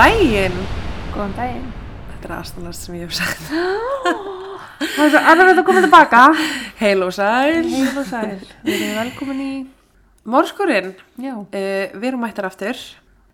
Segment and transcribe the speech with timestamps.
[0.00, 0.54] daginn.
[1.12, 1.64] Góðan daginn.
[2.08, 3.40] Þetta er aðstæðanlega sem ég hef sagt.
[4.80, 6.20] Það er svo erfitt að koma tilbaka.
[6.78, 7.66] Heil og sæl.
[7.68, 8.38] Heil og sæl.
[8.64, 9.50] Við erum velkomin í,
[10.30, 12.80] Mórskurinn, já, uh, við erum mættir aftur.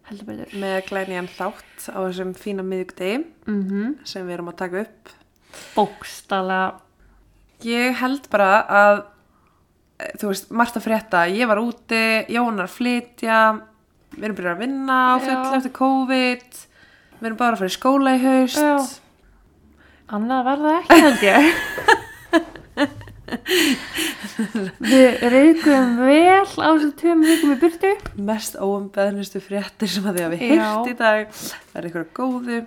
[0.07, 0.57] Heldur betur.
[0.59, 5.15] með glænýjan þátt á þessum fína miðugdegi Mm sem við erum að taka upp.
[5.77, 6.61] Bókstala.
[7.63, 9.05] Ég held bara að
[10.03, 11.25] eh, þú veist, margt að frétta.
[11.31, 12.05] Ég var úti,
[12.35, 13.41] Jónar flytja
[14.15, 16.63] við erum byrjað að vinna á full eftir COVID.
[17.17, 18.61] Við erum bara að fara í skóla í haust.
[18.61, 18.77] Já.
[20.17, 21.45] Annað var það ekki, held ég.
[24.87, 27.93] Við reyðgum vel á þessum tveim vikum í byrtu.
[28.29, 31.33] mest óumbeðnustu fréttir sem að því að við heyrt í dag.
[31.35, 32.61] Það er einhverja góðu.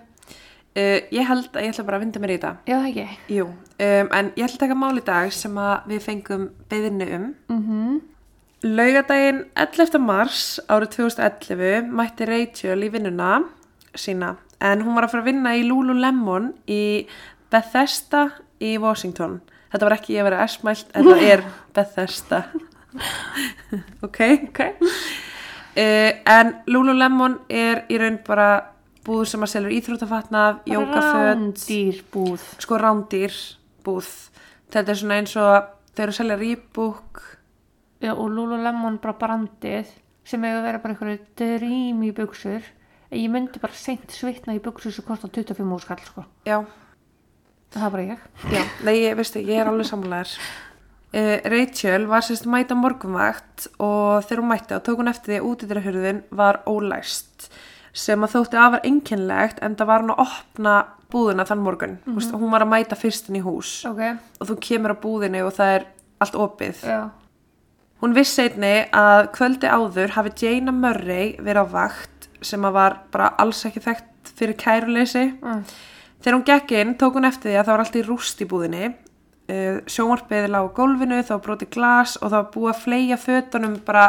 [0.79, 2.51] Uh, ég held að ég ætla bara að vinda mér í þetta.
[2.69, 3.07] Já, það ekki.
[3.39, 7.27] Um, en ég ætla að taka mál í dag sem að við fengum beðinu um.
[7.49, 7.99] Mm
[8.65, 9.99] Laugadaginn 11.
[10.03, 13.37] mars árið 2011 mætti Rachel í vinnuna
[13.95, 16.81] sína en hún var að fara að vinna í Lululemon í
[17.49, 18.25] Bethesda
[18.59, 19.37] í Washington.
[19.71, 21.45] Þetta var ekki ég að vera esmælt, þetta er
[21.77, 22.41] Bethesda.
[24.05, 24.19] ok.
[24.49, 24.61] Ok.
[25.79, 28.49] Uh, en Lululemon er í raun bara
[29.07, 32.43] búð sem að selja íþróttafatnað, jókaföt, Rándýr búð.
[32.59, 33.39] sko rándýr
[33.87, 34.09] búð.
[34.69, 37.23] Þetta er svona eins og þau eru að selja rýbúk
[38.01, 39.87] Já, og Lululemon bara brandið
[40.23, 42.61] sem hefur verið bara einhverju drým í buksur.
[43.11, 46.23] Ég myndi bara seint svitna í buksur sem kostar 25 úrskall, sko.
[46.45, 46.61] Já,
[47.69, 48.21] Það er bara ég.
[48.49, 50.31] Já, nei, ég, veistu, ég er alveg sammálaður.
[51.09, 55.37] Uh, Rachel var sérst mæta morgunvakt og þegar hún mætti og tók hún eftir því
[55.39, 57.47] að útidræðhurðin var ólæst
[57.97, 60.73] sem að þótti afar einkennlegt en það var hún að opna
[61.09, 61.95] búðina þann morgun.
[62.05, 62.37] Mm -hmm.
[62.41, 64.01] Hún var að mæta fyrstin í hús Ok.
[64.39, 65.85] og þú kemur á búðinu og það er
[66.21, 66.77] allt opið.
[66.85, 67.09] Já.
[67.99, 72.97] Hún vissi einni að kvöldi áður hafi Jaina Murray verið á vakt sem að var
[73.11, 75.25] bara alls ekki þekkt fyrir kæruleysi.
[75.43, 75.63] Mm.
[76.19, 78.47] Þegar hún gekk inn tók hún eftir því að það var allt í rúst í
[78.47, 78.91] búðinni.
[79.49, 84.03] Uh, sjónvarpiði lág á gólfinu, var brotið glas og var búið að fleia fötunum bara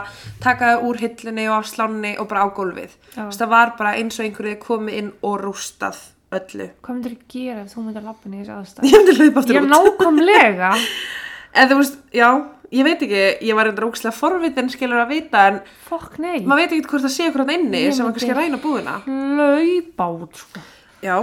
[0.45, 2.97] taka það úr hillunni og af slánni og bara á gólfið.
[3.17, 3.25] Já.
[3.25, 6.03] Það var bara eins og einhverju komið inn og rústað
[6.37, 6.69] öllu.
[6.85, 8.85] Hvað myndir þú gera ef þú myndir lappin í þessi aðstæð?
[8.91, 9.73] Ég myndi hlaupa aftur Ég út.
[9.75, 10.73] nákvæmlega.
[11.51, 12.29] En þú veist, já,
[12.73, 16.41] ég veit ekki, ég var eitthvað ógslag forvitin skilur að vita en Fokk nei.
[16.47, 18.61] maður veit ekki hvort það sé eitthvað þarna inni Ég sem að myndi- kannski ræna
[18.63, 18.95] búðina.
[19.07, 20.61] Hlaupa út, sko.
[21.03, 21.17] Já,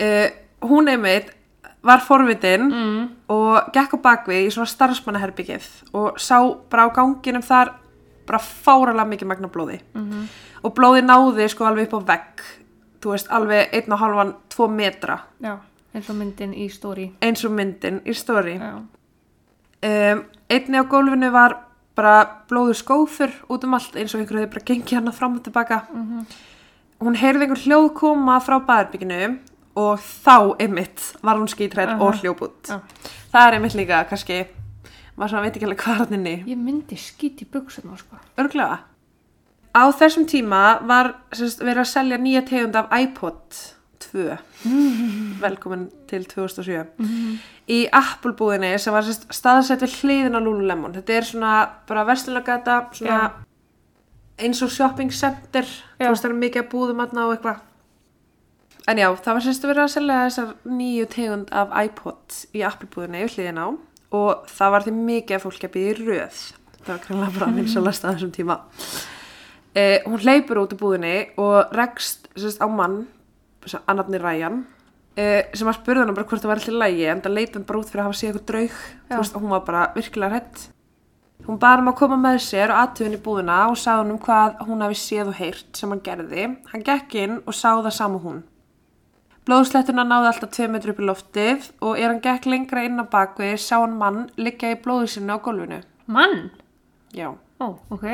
[0.00, 0.28] uh,
[0.68, 1.32] hún einmitt
[1.82, 3.08] var forvitin Mm.
[3.28, 6.38] og gekk á bakvið í svona starfsmannaherbyggið og sá
[6.70, 7.74] bara á ganginum þar
[8.26, 10.28] bara fáralega mikið magna blóði Mhm.
[10.64, 12.42] og blóði náði sko alveg upp á vegg
[13.00, 15.58] þú veist alveg einn og halvan tvo metra Já,
[15.94, 17.12] eins og myndin í stóri.
[17.22, 18.82] eins og myndin í stóri Já.
[20.12, 21.56] um, einni á gólfinu var
[21.96, 22.16] bara
[22.50, 25.82] blóður skófur út um allt eins og einhverju hefði bara gengið hana fram og tilbaka
[27.00, 29.38] hún heyrði einhver hljóð koma frá baðarbygginu
[29.76, 32.00] og þá einmitt var hún skítrætt Aha.
[32.04, 32.80] og hljóput Já.
[33.32, 34.46] það er einmitt líka kannski
[35.16, 38.16] maður svona veit ekki alveg hvað er hann inni Ég myndi skýt í buksuna, sko.
[38.38, 38.78] örglega
[39.76, 44.36] á þessum tíma var sérst, verið að selja nýja tegund af iPod 2
[45.40, 46.84] velkomin til 2007
[47.72, 50.94] í Apple búðinni sem var staðsett við hliðin á Lululemon.
[50.94, 51.54] Þetta er svona
[51.88, 53.32] bara verslunagata svona Já.
[54.38, 55.66] eins og shopping center.
[55.98, 56.06] Já.
[56.06, 57.64] þú veist það er mikið að búðum aðna og eitthvað.
[58.86, 62.86] En já, það var sérst verið að selja þessar nýju tegund af iPod í Apple
[62.94, 63.68] búðinni við hliðin á.
[64.14, 66.40] Og það var því mikið að fólk að býða í röð.
[66.84, 68.60] Það var krænlega bara að vinsa að lasta þessum tíma.
[69.76, 73.08] Eh, hún hleypur út í búðinni og rekst sérst, á mann
[73.86, 74.62] annarni Ræjan
[75.16, 77.68] eh, sem að spurði hann bara hvort það var alltaf lægi en það leit hann
[77.68, 78.80] bara út fyrir að hafa séð eitthvað draug
[79.12, 80.66] veist, hún var bara virkilega hrætt
[81.46, 84.20] hún bar hann að koma með sér og aðtöðin í búðina og sagði hann um
[84.26, 87.96] hvað hún hafi séð og heyrt sem hann gerði hann gekk inn og sá það
[87.98, 88.44] sama hún
[89.46, 93.06] Blóðslettuna náði alltaf 2 metri upp í loftið og er hann gekk lengra inn á
[93.06, 95.78] bakvið sá hann mann liggja í blóðu sinni á gólfinu.
[96.10, 96.50] Mann?
[97.14, 97.30] Já.
[97.62, 98.08] Ó, ok.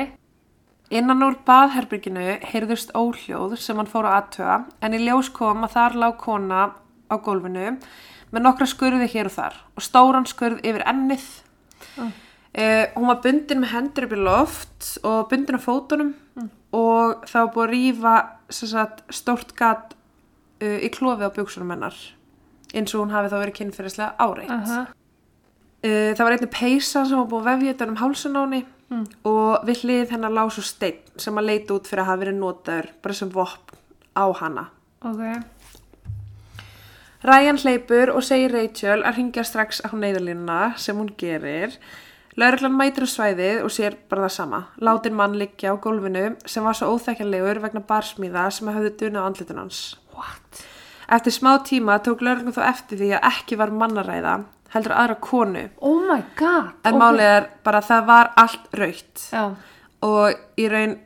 [0.93, 5.77] Innan úr baðherbygginu heyrðust óhljóð sem hann fór að aðtöða en í ljós kom að
[5.79, 6.65] þar lág kona
[7.09, 7.71] á gólfinu
[8.33, 11.25] með nokkra skurði hér og þar og stóran skurð yfir ennið.
[11.97, 12.13] Mm.
[12.53, 16.13] Uh, hún var bundin með hendur upp í loft og bundin á fótunum
[16.77, 19.95] og það var búið að sem sagt, stórt gat
[20.61, 21.97] uh, í klofi á buksunum hennar
[22.73, 24.93] eins og hún hafi þá verið kynfyrirslega áreitt.
[25.83, 28.63] Uh, það var einnig peysa sem var búið að vefja þetta um hálsun á henni
[28.93, 29.07] Mm.
[29.25, 32.39] og við hlið hennar lá svo steinn sem að leita út fyrir að hafa verið
[32.43, 33.79] notaður bara sem vopn
[34.13, 34.65] á hana.
[35.01, 35.23] Ok.
[37.23, 41.79] Ryan hleypur og segir Rachel að ringja strax á neyðalínuna sem hún gerir
[42.37, 44.61] Lauruglan mætir á svæðið og sér bara það sama.
[44.81, 49.29] Látin mann liggja á gólfinu sem var svo óþekkjanlegur vegna barsmíða sem hafði dunað á
[49.29, 49.81] andlitun hans.
[50.17, 50.63] What?
[51.13, 54.39] Eftir smá tíma tók lauruglan þó eftir því að ekki var mannaræða,
[54.73, 55.67] heldur aðra konu.
[55.85, 56.73] Oh my god.
[56.85, 57.01] En ok.
[57.03, 59.45] málið er bara að það var allt raukt Já,
[60.03, 60.99] og í raun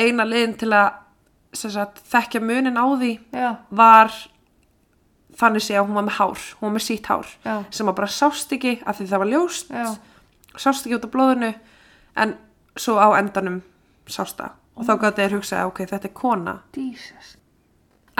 [0.00, 0.90] eina liðin til að
[1.52, 4.12] sagt, þekkja munin á því já, var
[5.38, 7.98] þannig sé að hún var með hár, hún var með sítt hár já, sem að
[8.00, 9.76] bara sást ekki af því það var ljóst,
[10.56, 11.52] sást ekki út af blóðinu
[12.24, 12.34] en
[12.76, 13.60] svo á endanum
[14.08, 17.34] sást það og þá gæti þér hugsa ok, þetta er kona, Jesus.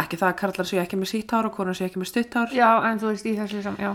[0.01, 2.37] ekki það að karlar séu ekki með sítt hár og konar séu ekki með stutt
[2.37, 3.95] hár Já, en þú veist í þessu sam, já.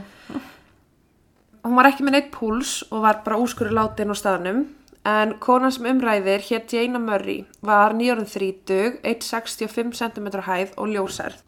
[1.68, 4.66] Hún var ekki með neitt púls og var bara úskurri látin á staðnum.
[5.08, 11.40] En konan sem umræðir hér Jana Murray var nýjórið þrítug 1,65 cm hæð og ljósærð.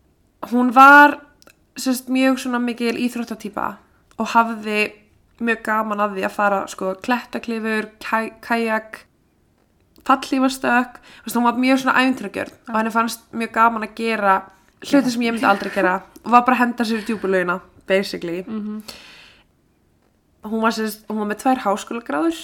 [0.52, 1.18] Hún var
[1.76, 3.68] sérst, mjög svona mikil íþróttatýpa
[4.20, 4.80] og hafði
[5.44, 9.04] mjög gaman að því að fara sko klettaklifur, kaj, kajak
[10.08, 14.40] fallífastökk Vist, hún var mjög svona æfintragjörn og henni fannst mjög gaman að gera
[14.84, 18.44] hluti sem ég myndi aldrei gera og var bara að henda sér í djúbulögina basically
[20.44, 22.40] hún var, sérst, hún var með tvær háskólagráður.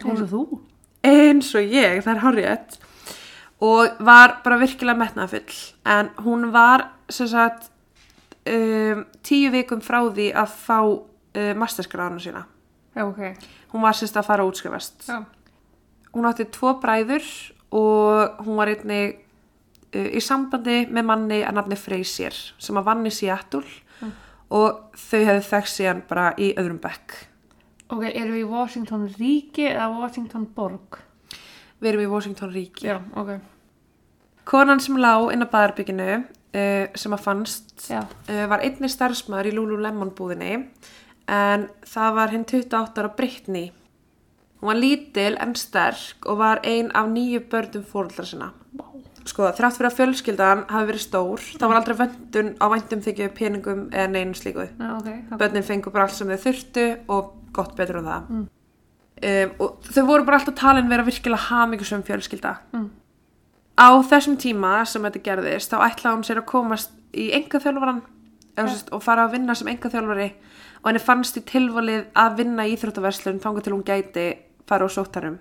[0.00, 0.42] Eins og þú.
[1.04, 2.78] eins og ég, það er hárétt
[3.60, 7.68] og var bara virkilega metnaðfull en hún var sagt
[8.48, 12.44] um, tíu vikum frá því að fá uh, masterskráðuna sína.
[12.96, 13.20] Já, ok.
[13.72, 15.08] hún var sérst að fara útskrifast.
[15.08, 15.24] Já.
[16.12, 17.26] hún átti tvo bræður
[17.70, 19.20] og hún var einnig
[19.94, 23.66] uh, í sambandi með manni að nafni Freysér sem að vann í Seattle.
[24.50, 27.29] Og þau hefðu þekkt síðan bara í öðrum bekk
[27.90, 31.00] Ok, erum við í Washington ríki eða Washington borg?
[31.80, 33.38] við erum í Washington ríki Já, ok.
[34.48, 39.54] Konan sem lá inn á baðarbygginu uh, sem að fannst uh, var einnig starfsmæður í
[39.56, 40.64] Lululemon búðinni
[41.30, 43.68] en það var hinn 28 ára Brittany.
[44.60, 48.50] Hún var lítil en sterk og var ein af nýju börnum fóröldra sinna.
[49.28, 53.26] Sko, þrátt fyrir að fjölskyldan hafi verið stór, það var aldrei vöndun á væntum þykju
[53.36, 54.64] peningum eða neinu slíku.
[54.64, 55.10] Já, ok.
[55.10, 55.34] ok.
[55.42, 58.30] Börnin fengu bara allt sem þau þurftu og gott betur en það.
[59.20, 62.54] Um, og þau voru bara alltaf talin vera virkilega hamingjusum fjölskylda.
[62.72, 62.88] Mm.
[63.76, 68.00] Á þessum tíma sem þetta gerðist, þá ætlaði hún sér að komast í engaþjálfaran
[68.60, 70.30] og fara að vinna sem engaþjálfari
[70.80, 74.26] og henni fannst í tilvalið að vinna í Íþróttaverslun þangað til hún gæti
[74.68, 75.38] fara á sóttarum.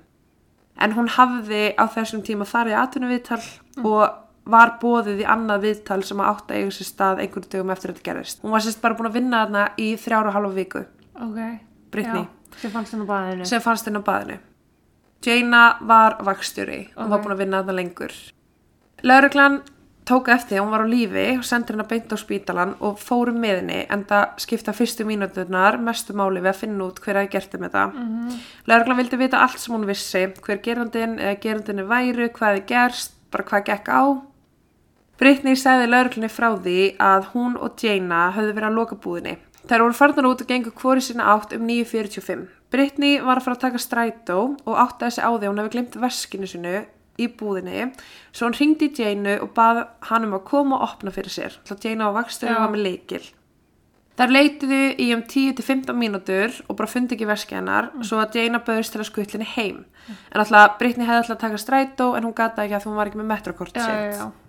[0.79, 3.41] En hún hafði á þessum tíma farið í atvinnuviðtal
[3.83, 4.09] og
[4.49, 7.91] var bóðið í annað viðtal sem að átt að eiga sér stað einhverju dögum eftir
[7.91, 8.41] að þetta gerðist.
[8.41, 10.85] Hún var sérst bara búin að vinna þarna í þrjára og halva viku
[11.19, 11.39] Ok.
[11.91, 12.23] Brittany.
[12.23, 13.45] Já, sem fannst henni á baðinu.
[13.45, 14.39] sem fannst henni á baðinu.
[15.25, 17.09] Jaina var vakstjóri og Ok.
[17.11, 18.13] var búin að vinna þarna lengur.
[19.03, 19.61] Lauruglan
[20.09, 22.97] tók eftir því að hún var á lífi og sendur henni beint á spítalan og
[23.01, 27.19] fórum með henni en það skipta fyrstu mínúturnar mestu máli við að finna út hver
[27.21, 27.94] að gerti með það.
[27.94, 28.39] Mm -hmm.
[28.67, 33.13] Lauruglan vildi vita allt sem hún vissi, hver gerandin eða gerandinni væru, hvað þið gerst,
[33.31, 34.03] bara hvað gekk á.
[35.19, 39.38] Brittany sagði lauruglunni frá því að hún og Jaina höfðu verið að loka búðinni.
[39.67, 42.47] Þær voru farnar út og gengur hvori sína átt um 9.45.
[42.71, 45.73] Brittany var að fara að taka strætó og átti þessi á því að hún hefði
[45.75, 46.85] glemt veskinu sinu
[47.19, 47.90] í búðinni.
[48.31, 51.59] Svo hún ringdi í Jainu og bað hann um að koma og opna fyrir sér.
[51.68, 52.56] Það Jaina á Já.
[52.56, 53.26] var með leikil.
[54.19, 58.59] Þær leituðu í um 10-15 mínútur og bara fundi ekki veski hennar svo að Jaina
[58.68, 59.85] bauðist til að skutlinni heim.
[60.33, 63.07] En alltaf Brittany hefði alltaf að taka strætó en hún gata ekki að hún var
[63.07, 64.47] ekki með metrokorti Já, sitt.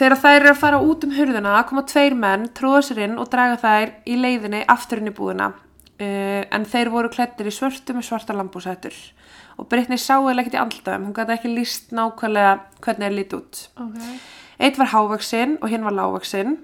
[0.00, 3.28] Þegar þær eru að fara út um hurðuna koma tveir menn, tróða sér inn og
[3.28, 5.50] draga þær í leiðinni aftur inn í búðina.
[6.00, 8.96] Uh, en þeir voru klættir í svörtu með svarta lambúsættur.
[9.60, 13.34] Og Brittany sá eða ekkert í andlitaðum, hún gæti ekki líst nákvæmlega hvernig þeir lít
[13.36, 13.58] út.
[13.84, 13.98] Ok.
[14.60, 16.56] Eitt var hávaksinn og hinn var lágvaksinn.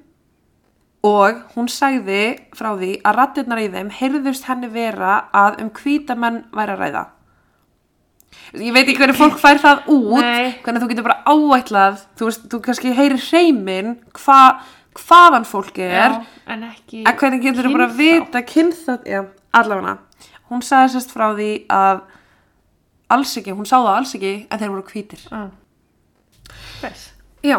[1.06, 2.22] Og hún sagði
[2.56, 7.04] frá því að rattirnar í þeim heyrðust henni vera að um hvítamenn væri að ræða.
[8.56, 10.56] Ég veit ekki hvernig fólk fær það út, Nei.
[10.64, 14.40] hvernig þú getur bara áætlað, þú veist, þú kannski heyrir hreiminn hva,
[14.96, 16.66] hvaðan fólki er, en
[17.20, 19.24] hvernig getur þú bara að vita kynþátt, já,
[19.56, 19.96] allavega.
[20.50, 22.04] Hún sagði sérst frá því að
[23.12, 25.25] alls ekki, hún sá það alls ekki, en þeir voru hvítir.
[26.80, 27.04] Þess.
[27.46, 27.58] Já.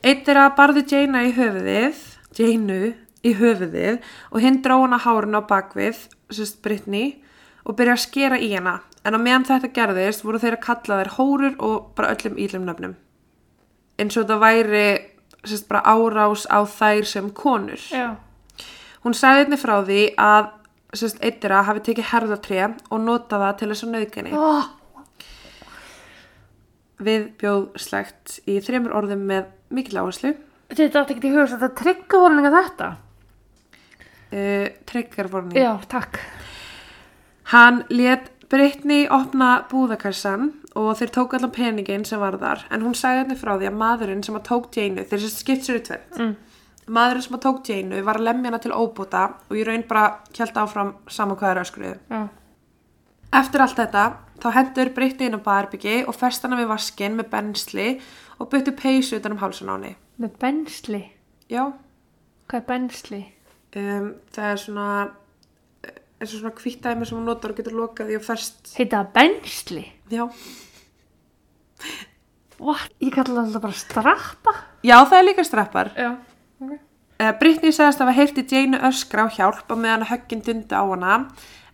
[0.00, 2.04] Eitt er að barði Jaina í höfuðið,
[2.38, 2.80] Jainu
[3.26, 3.98] í höfuðið
[4.30, 7.20] og hinn dró hana hárun á bakvið, sérst Brittany,
[7.66, 8.78] og byrja að skera í hana.
[9.04, 12.66] En á meðan þetta gerðist voru þeir að kalla þær hórur og bara öllum ílum
[12.68, 12.96] nöfnum.
[14.00, 14.86] Eins og þetta væri
[15.44, 17.80] sérst bara árás á þær sem konur.
[17.92, 18.16] Já.
[19.04, 20.50] Hún sagði einnig frá því að
[20.96, 24.32] sérst eittira hafi tekið herðatré og notað það til þess að nauðginni.
[24.36, 24.70] Oh.
[27.00, 30.34] Við bjóð slegt í þremur orðum með mikil áherslu.
[30.70, 32.90] Þetta átti ekki í huga þetta tryggavólninga þetta.
[34.30, 35.56] Uh, triggervorning.
[35.58, 36.20] Já, takk.
[37.50, 42.94] Hann let Brittany opna búðakassan og þeir tók allan peningin sem var þar en hún
[42.98, 45.82] sagði henni frá því að maðurinn sem að tók Jane þeir sem skipt sér í
[45.86, 46.32] tveit mm.
[46.96, 50.04] Maðurinn sem að tók Jane var að lemja hana til óbúta og ég raun bara
[50.38, 52.20] held áfram saman hvað er öskriðu Já.
[53.40, 54.04] Eftir allt þetta
[54.42, 57.88] þá hendur Brittany inn á barbyggi og fest hana við vaskin með bensli
[58.40, 61.02] og byttu peysu utan um hálsun á henni Með bensli.
[61.48, 61.70] Já,
[62.50, 63.20] Hvað er bensli?
[63.76, 64.86] um, það er svona
[66.20, 69.86] eins og svona kvittæmi sem hún notar og getur lokað í og fest Heita bensli?
[70.12, 70.26] Já,
[72.60, 72.90] What?
[73.00, 74.52] Ég kalla það alltaf bara strappa.
[74.84, 76.10] Já það er líka streppar Já.
[76.60, 76.80] Okay.
[77.20, 80.84] Uh, Brittany sagðist að hafa heyrti Jane öskra á hjálp og meðan höggin dundi á
[80.84, 81.14] hana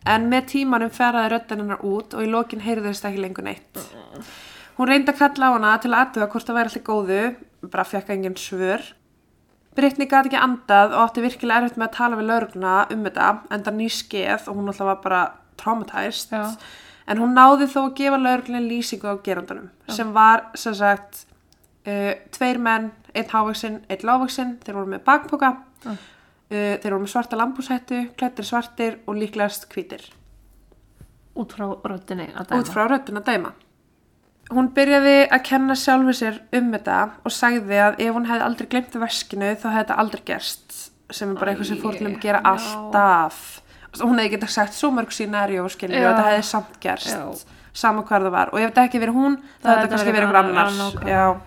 [0.07, 3.81] en með tímanum ferðaði röddin hennar út og í lokin heyrðist ekki lengur neitt.
[4.77, 7.21] Hún reyndi að kalla á hana til að aðtuga hvort það væri allir góðu,
[7.73, 8.85] bara fekk engin svör.
[9.77, 13.31] Brittany gæti ekki andað og átti virkilega erfitt með að tala við laurugluna um þetta,
[13.57, 15.23] enda ný skeð og hún alltaf var bara
[15.61, 16.33] traumatized.
[16.33, 16.45] Já.
[17.07, 21.27] En hún náði þó að gefa lauruglunni lýsingu á gerandunum, sem var, sem sagt,
[21.87, 25.51] uh, tveir menn, einn hávaksinn, einn lágvaksinn, þeir voru með bakpoka,
[25.85, 25.91] Já.
[25.91, 25.99] uh,
[26.81, 30.05] þeir voru með svarta lambúshættu, klættir svartir og líklegast hvítir,
[31.37, 32.61] Út frá röddinni að dæma.
[32.63, 33.51] út frá röddun að dæma.
[34.55, 38.69] Hún byrjaði að kenna sjálfu sér um þetta og sagði að ef hún hefði aldrei
[38.71, 40.77] glemt veskinu þá hefði þetta aldrei gerst,
[41.11, 42.53] sem er bara eitthvað sem Æi, fórnum gera já.
[42.53, 43.41] alltaf.
[44.01, 46.07] Hún hefði getað sagt svo mörg scenarió, skilju, Já.
[46.09, 47.53] og þetta hefði samt gerst, Já.
[47.73, 48.49] sama hvað það var.
[48.55, 50.95] Og ef þetta ekki verið hún, þá hefði þetta kannski verið einhver annar- annars.
[51.11, 51.41] Já.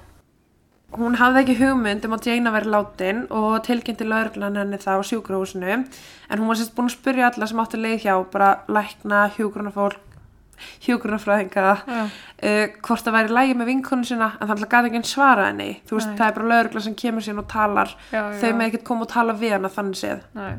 [0.98, 5.10] Hún hafði ekki hugmynd um að Jane veri látin og tilkynnti lauruglan henni það á
[5.12, 9.27] sjúkrahúsinu en hún var sérst búin að spyrja alla sem áttu leið hjá bara lækna,
[9.38, 10.00] hjúgrunafólk
[10.84, 12.01] hjúgrunafræðinga Já.
[12.03, 15.69] uh, hvort það væri lægi með vinkunum sína en þannig að gæti ekki svara henni
[15.88, 16.17] þú veist, Nei.
[16.19, 18.55] það er bara lauruglan sem kemur sín og talar Já, þau já.
[18.58, 20.51] með ekkert koma og tala við hana þannig séð Nei.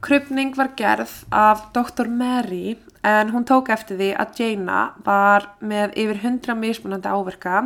[0.00, 2.08] Krupning var gerð af Dr.
[2.08, 7.62] Mary en hún tók eftir því að Jaina var með yfir 100 mismunandi áverka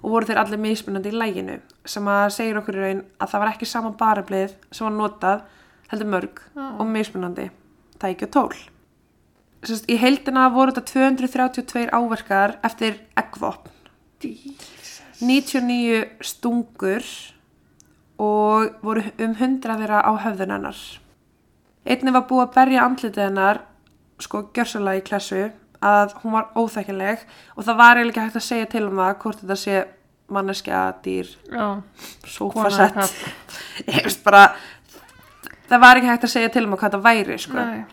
[0.00, 3.42] og voru þeir allir mismunandi í læginu sem að segir okkur í raun að það
[3.42, 5.46] var ekki sama barablið sem var notað
[5.92, 6.66] heldur mörg Já.
[6.78, 7.48] og mismunandi
[7.98, 8.58] tæki og tól.
[9.66, 13.72] Sest, í heildina voru þetta 232 áverkar eftir eggvopn,
[15.18, 17.02] 99 stungur
[18.22, 20.78] og voru um 100 þeirra á höfðun hennar.
[21.88, 23.60] Einni var búið að berja andlitið hennar,
[24.22, 25.44] sko gjörsalega í klessu,
[25.84, 27.20] að hún var óþekkileg
[27.54, 29.76] og það var eiginlega ekki hægt að segja til um það hvort þetta sé
[30.28, 31.28] manneskja, dýr,
[32.98, 33.12] kall.
[33.88, 34.42] Ég veist bara,
[35.70, 37.56] það var ekki hægt að segja til um hvað það væri, sko.
[37.62, 37.84] Nei.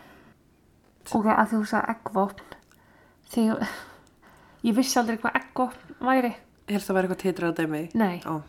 [1.14, 2.58] Ok, að þú sagði eggvopn.
[3.36, 3.72] Þegar,
[4.66, 6.34] ég vissi aldrei hvað eggvopn væri.
[6.66, 7.84] Ég held að það væri eitthvað titrað að dæmi.
[8.02, 8.16] Nei.
[8.26, 8.42] Ó,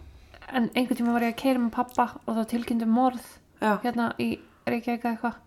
[0.55, 3.25] En einhvern tíma var ég að keira með pappa og þá tilkynnti morð
[3.61, 3.73] já.
[3.83, 4.29] hérna í
[4.67, 5.41] Reykjavík eða eitthvað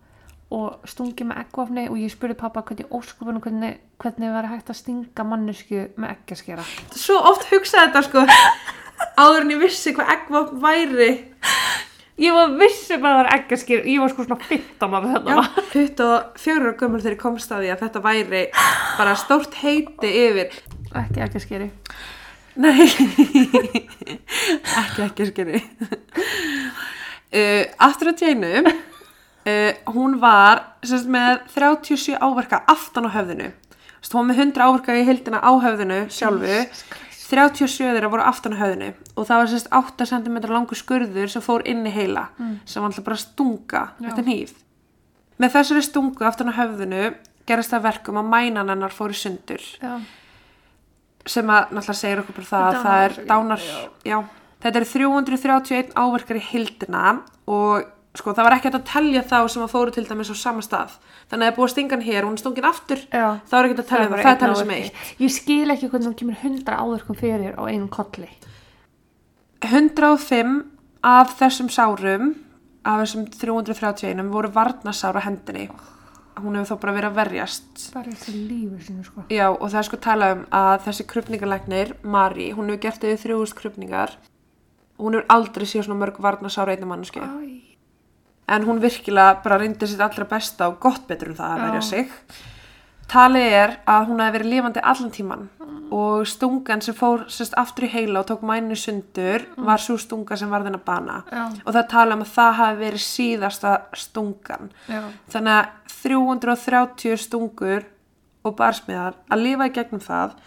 [0.50, 4.80] og stungi með eggvopni og ég spurði pappa hvernig óskupunum hvernig, hvernig var hægt að
[4.80, 6.66] stinga mannesku með eggjaskera.
[6.96, 8.24] Svo oft hugsaði þetta, sko,
[9.22, 11.10] áður en ég vissi hvað eggvopn væri.
[12.20, 15.36] Ég var vissum að það var eggjaskera, ég var sko svona 15 af þetta.
[15.36, 18.46] Já, 24 ára gömur þegar ég komst að því að þetta væri
[18.98, 20.58] bara stórt heiti yfir.
[21.00, 21.70] Ekki eggjaskeri.
[22.60, 22.82] Nei,
[24.82, 25.60] ekki ekki skeri.
[27.30, 28.72] Uh, aftur að Jainu,
[29.50, 33.50] uh, hún var semst, með 37 áverka aftan á höfðinu.
[34.00, 36.64] Sest, hún var með 100 áverka í hildina á höfðinu sjálfu.
[37.30, 41.44] 37 þeirra voru aftan á höfðinu og það var sérst 8 cm langur skurður sem
[41.44, 42.26] fór inn í heila
[42.66, 44.08] sem var alltaf bara stunga Já.
[44.10, 44.56] eftir hníf.
[45.40, 47.04] Með þessari stungu aftan á höfðinu
[47.48, 50.00] gerist það verkum að mænan hennar fóru sundur Já.
[51.26, 53.70] sem að náttúrulega segir okkur bara það að það er dánar,
[54.04, 54.18] já.
[54.60, 57.04] Þetta er 331 áverkar í hildina
[57.48, 57.86] og
[58.18, 60.64] sko það var ekki hægt að telja þá sem að fóru til dæmis á sama
[60.66, 60.96] stað.
[61.30, 63.26] Þannig að það er búið að stinga hann hér og hún er stungin aftur, Já.
[63.46, 65.04] þá er ekki hægt að telja það, það er talið sem eitt.
[65.20, 68.28] Ég skil ekki hvernig hún kemur 100 áverkum fyrir á einum kolli.
[69.62, 70.58] 105
[71.06, 72.34] af þessum sárum,
[72.82, 75.68] af þessum 331 voru varnasár á hendinni.
[76.40, 77.86] Hún hefur þó bara verið að verjast.
[77.92, 79.24] Bara eftir lífið sinu sko.
[79.28, 83.20] Já, og það er sko talað um að þessi krupningalæknir, Mari, hún hefur gert yfir
[83.26, 84.14] þrjúðust krupningar
[84.96, 87.20] og hún hefur aldrei séð svona mörg varnasára einnig mannsku.
[88.50, 91.82] En hún virkilega bara reyndi sitt allra besta og gott betur um það að verja
[91.86, 92.16] sig.
[93.10, 95.48] Talið er að hún hefði verið lifandi allan tíman
[95.90, 100.36] og stungan sem fór sérst aftur í heila og tók mæninu sundur var svo stunga
[100.38, 101.16] sem var þennan bana.
[101.26, 101.42] Já.
[101.64, 104.70] Og það tala um að það hafi verið síðasta stungan.
[104.86, 105.00] Já.
[105.34, 107.88] Þannig að 330 stungur
[108.46, 110.38] og barsmiðar að lifa í gegnum það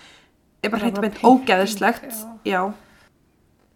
[0.64, 2.24] er bara hreint meint ógæðislegt.
[2.48, 2.62] Já.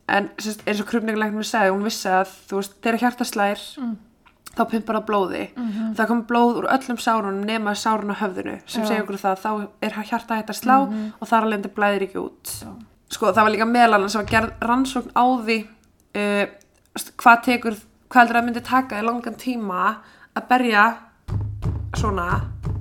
[0.08, 3.64] En sérst, eins og krupningulegnum við sagði, hún vissi að þú veist, þegar hjarta slær,
[4.58, 5.44] þá pumpar það blóði.
[5.56, 5.96] Mhm.
[5.96, 9.42] það kom blóð úr öllum sárunum nema sárun á höfðinu sem segja okkur það.
[9.46, 10.78] Þá er hjarta hægt að slá
[11.22, 12.54] og þar alveg blæðir ekki út.
[12.62, 12.72] Já.
[13.10, 15.58] sko það var líka meðlan sem var gerð rannsókn á því
[16.18, 16.46] uh,
[17.16, 19.98] hvað tekur hvað heldur að myndi taka í langan tíma
[20.36, 20.86] að berja
[21.98, 22.28] svona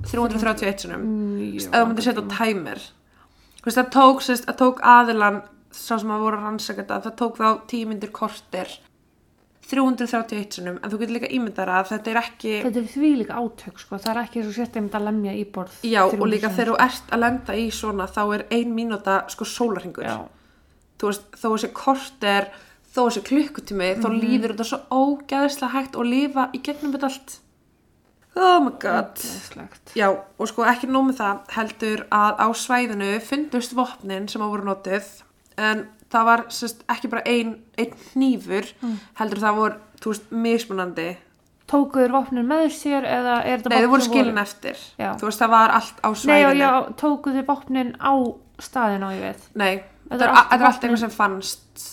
[0.07, 1.05] 331 sinum
[1.47, 2.83] eða þú myndir setja tæmir
[3.67, 5.41] það tók, sérst, það tók aðilan
[5.75, 8.71] sá sem að voru að rannsaka þetta það tók þá 10 myndir kortir
[9.67, 13.39] 331 sinum en þú getur líka ímyndara að þetta er ekki Þetta er því líka
[13.41, 15.79] átök sko, það er ekki svo sért einmitt að lemja í borð.
[15.83, 19.17] já og 300 líka þegar þú ert að lenda í svona þá er ein mínúta
[19.33, 20.15] sko sólarhingur Já,
[21.01, 22.47] þú veist, þó þessi korter
[22.95, 27.35] þó þessi klukkutími, þá líður þetta svo ógæðislega hægt og lifa í gegnum þetta allt.
[28.37, 29.17] Oh my god.
[29.17, 29.93] Ógeðslegt.
[29.97, 30.07] Já,
[30.37, 34.65] og sko ekki nóg með það heldur að á svæðinu fundust vopnin sem að voru
[34.69, 35.07] notuð
[35.57, 38.69] en það var sérst, ekki bara ein, ein hnífur
[39.19, 41.07] heldur það voru, þú veist, mismunandi
[41.67, 45.09] Tókuður vopnin með sér eða er þetta Nei, þau voru skilin eftir Já.
[45.19, 46.71] Þú veist, það var allt á Nei, já, svæðinu já,
[47.01, 48.11] tókuður vopnin á
[48.63, 49.43] staðin á ég veit.
[49.59, 49.73] Nei,
[50.07, 51.83] Þetta þetta er allt þetta allt eitthvað sem fannst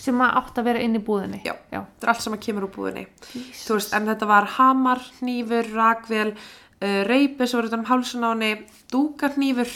[0.00, 1.42] Sem að átt að vera inn í búðinni.
[1.44, 1.52] Já.
[1.68, 1.82] Já.
[1.84, 3.04] Þetta er allt sem að kemur úr búðinni
[3.60, 8.24] Þú veist, en þetta var hamar, hnífur, rakvél uh, reypi sem voru utan um hálsun
[8.24, 8.54] á henni
[8.94, 9.74] dúkarhnífur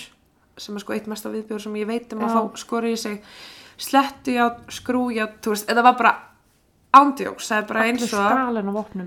[0.56, 2.34] sem er sko eitt mesta viðbjóður sem ég veit um að Já.
[2.38, 3.20] fá skorið í sig
[3.76, 6.14] slettujátt, skrújátt þú veist, þetta var bara
[6.94, 8.28] ándjóks það er bara eins og á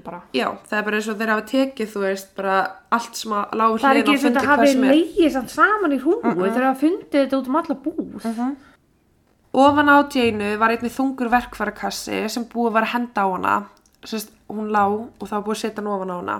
[0.03, 0.21] bara.
[0.36, 2.55] já, það er bara eins og þeir hafa tekið þú veist, bara
[2.91, 6.19] allt sem að lágu Það er ekki eins og þetta hafi samt saman í hrúu
[6.24, 8.27] þegar það fundið þetta út um alla búð.
[9.57, 13.55] Ofan á Jane var einnig þungur verkfærakassi sem búið var að henda á hana.
[14.05, 16.38] Sest, hún lá og það var búið að setja hann ofan á hana.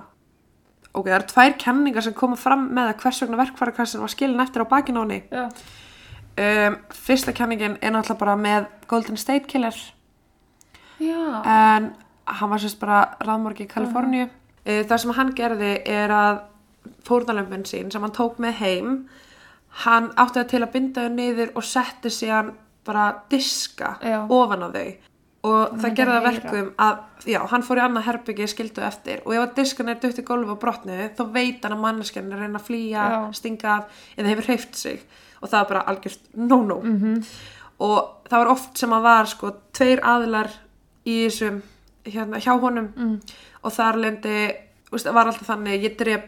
[0.93, 4.43] Ok, það eru tvær kenningar sem koma fram með að hvers vegna verkfærakassin var skilin
[4.43, 5.22] eftir á bakinn á henni.
[6.38, 9.73] Um, fyrsta kenningin er náttúrulega bara með Golden State Killer
[11.02, 11.41] Já.
[11.41, 11.88] en
[12.26, 14.28] hann var sérst bara raðmorgi í Kaliforníu.
[14.62, 16.43] Uh, það sem hann gerði er að
[17.08, 18.93] fórnalömpin sín sem hann tók með heim
[19.84, 22.54] hann átti það til að binda þau niður og setti síðan
[22.88, 24.19] bara diska Já.
[24.30, 24.88] ofan á þau
[25.47, 26.97] og það myndi gerði það verkum að,
[27.31, 29.21] já, hann fór í annað herbyggi skildu eftir.
[29.25, 32.27] Og ef að diskan er dutt í gólfi og brotnu þá veit hann að manneskjan
[32.31, 33.19] er að reyna að flýja, Já.
[33.39, 35.05] stinga af eða hefur hreift sig.
[35.41, 36.79] Og það er bara algjört no-no.
[36.81, 37.25] -hmm.
[37.79, 40.49] og það var oft sem að var sko tveir aðilar
[41.05, 41.62] í þessum
[42.05, 42.91] hérna hjá honum.
[42.95, 43.19] Mm.
[43.62, 44.51] og þar lendi,
[44.91, 46.21] veist, það var alltaf þannig ég dref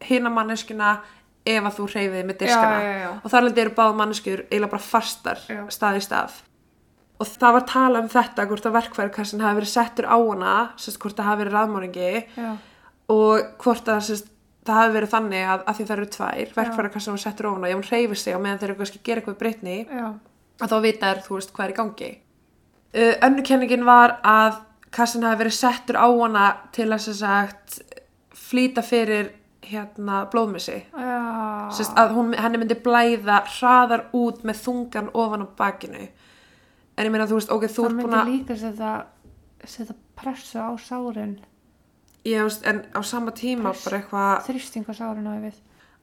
[0.00, 1.00] hina manneskjuna
[1.46, 2.80] ef að þú hreyfið með diskana.
[2.82, 6.42] Já, og þar lendi eru báð manneskjur eiginlega bara fastar stað í stað
[7.22, 10.98] og það var tala um þetta hvort að verkfærikassin hafi verið settur á hana sérst,
[11.02, 12.50] hvort það hafi verið raðmóringi Já.
[13.14, 14.32] og hvort að sérst,
[14.66, 17.68] það hafi verið þannig að, að því það eru tvær verkfærikassin var settur á hana
[17.68, 19.78] og ef hún hreyfir sig og meðan þeir eru kannski að gera eitthvað breytni
[20.62, 22.10] að þá vita þær, þú veist, hvað er í gangi.
[22.92, 24.60] Uh, önnu kenningin var að
[24.92, 27.78] kassin hafi verið settur á hana til að sagt
[28.36, 29.32] flýta fyrir
[29.64, 30.82] hérna blóðmissi.
[31.72, 36.08] Sest, að hún, henni myndi blæða hraðar út með þungan ofan á bakinu.
[36.96, 38.92] En ég meina, þú veist, ok, þú Það ert búin myndi að, líka setja,
[39.64, 41.36] setja pressu á sárin.
[42.28, 43.84] ég veist, en á sama tíma Press.
[43.86, 45.60] bara eitthvað, Þrýsting á sárin á ég við.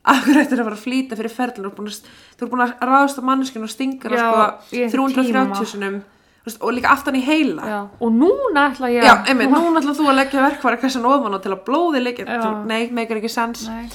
[0.10, 3.24] akkur eftir að fara að flýta fyrir ferðlun, þú ert búin að, að ráðast á
[3.30, 4.40] manneskinu og stinga sko
[4.74, 5.66] í einhvern 330 tíma.
[5.66, 6.00] sinum,
[6.62, 7.68] og líka aftan í heila.
[7.68, 7.80] Já.
[8.00, 11.44] Og núna ætla ég Já, einmitt, núna ætla þú að leggja verkfæra kassan ofan og
[11.44, 12.66] til að blóði Já.
[12.66, 13.86] nei, meikar ekki sens Nei.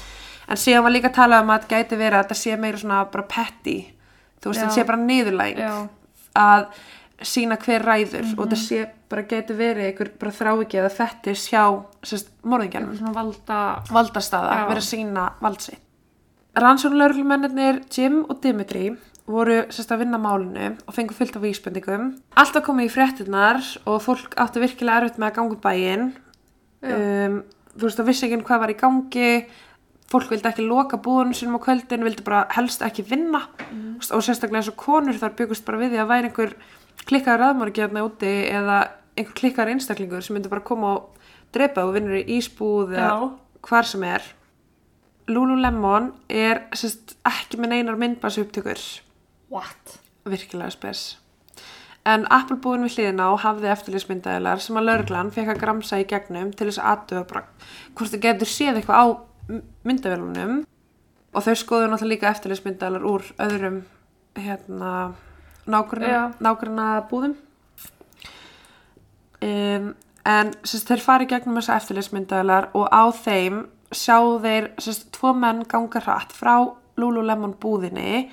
[0.49, 2.79] en síðan var líka að tala um að þetta gæti verið að þetta sé meira
[2.79, 3.77] svona bara petty
[4.41, 5.89] þú veist, þetta sé bara niðurlæging Já.
[6.37, 6.67] Að
[7.23, 8.39] sína hver ræður Mhm.
[8.39, 13.83] og þetta sé bara gæti verið einhver bara þráiki eða fettis hjá Svona valda.
[13.89, 14.69] valdastaða Já.
[14.69, 15.79] verið að sína valdsitt
[16.57, 22.15] Rannsóknulörglumennir Jim og Dimitri voru sérst að vinna málinu og fengu fullt af vísbendingum.
[22.37, 26.05] Alltaf komið í fréttinnar og fólk átti virkilega erfitt með að ganga bæinn.
[26.85, 27.43] Um,
[27.77, 29.47] þú veist, það vissi ekki hvað var í gangi,
[30.13, 33.97] fólk vildi ekki loka búðunum sínum á kvöldin, vildi bara helst ekki vinna mm.
[34.15, 36.55] og sérstaklega eins og konur þar byggust bara við því að væri einhver
[37.05, 38.79] klikkaður raðmörgjörna úti eða
[39.17, 43.27] einhver klikkaður einstaklingur sem myndi bara koma og drepa og vinnur í ísbúð eða Já.
[43.69, 44.31] hvar sem er.
[45.31, 48.81] Lululemon er sérst, ekki með neinar myndbæðsupptökur
[49.49, 50.01] What?
[50.29, 51.15] virkilega spes
[52.05, 56.09] en Apple búin við hliðina og hafði eftirlýsmyndaðilar sem að lauruglan fekk að gramsa í
[56.09, 57.45] gegnum til þess að aðtöða bara
[57.97, 59.07] hvort þau getur séð eitthvað á
[59.49, 60.63] myndavélunum.
[61.35, 63.81] Og þau skoðu náttúrulega líka eftirlýsmyndaðilar úr öðrum
[64.39, 65.15] hérna
[65.67, 67.35] nágrunna búðum
[69.45, 69.93] um,
[70.25, 75.65] en sérst, þeir fari gegnum þessa eftirlýsmyndaðilar og á þeim sjá þeir sérst, tvo menn
[75.71, 76.57] ganga hratt frá
[77.01, 78.29] Lululemon búðinni.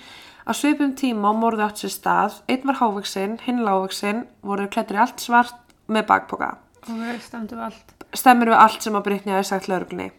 [0.45, 4.99] Á svipum tíma á morðu átt sér stað einn var hávaksinn, hinn lágvaksinn voru klættir
[4.99, 5.57] í allt svart
[5.89, 6.55] með bakpoka.
[6.85, 7.93] Ok, stemdu við allt.
[8.13, 10.11] stemmir við allt sem að Brittany hafi sagt lauruglunni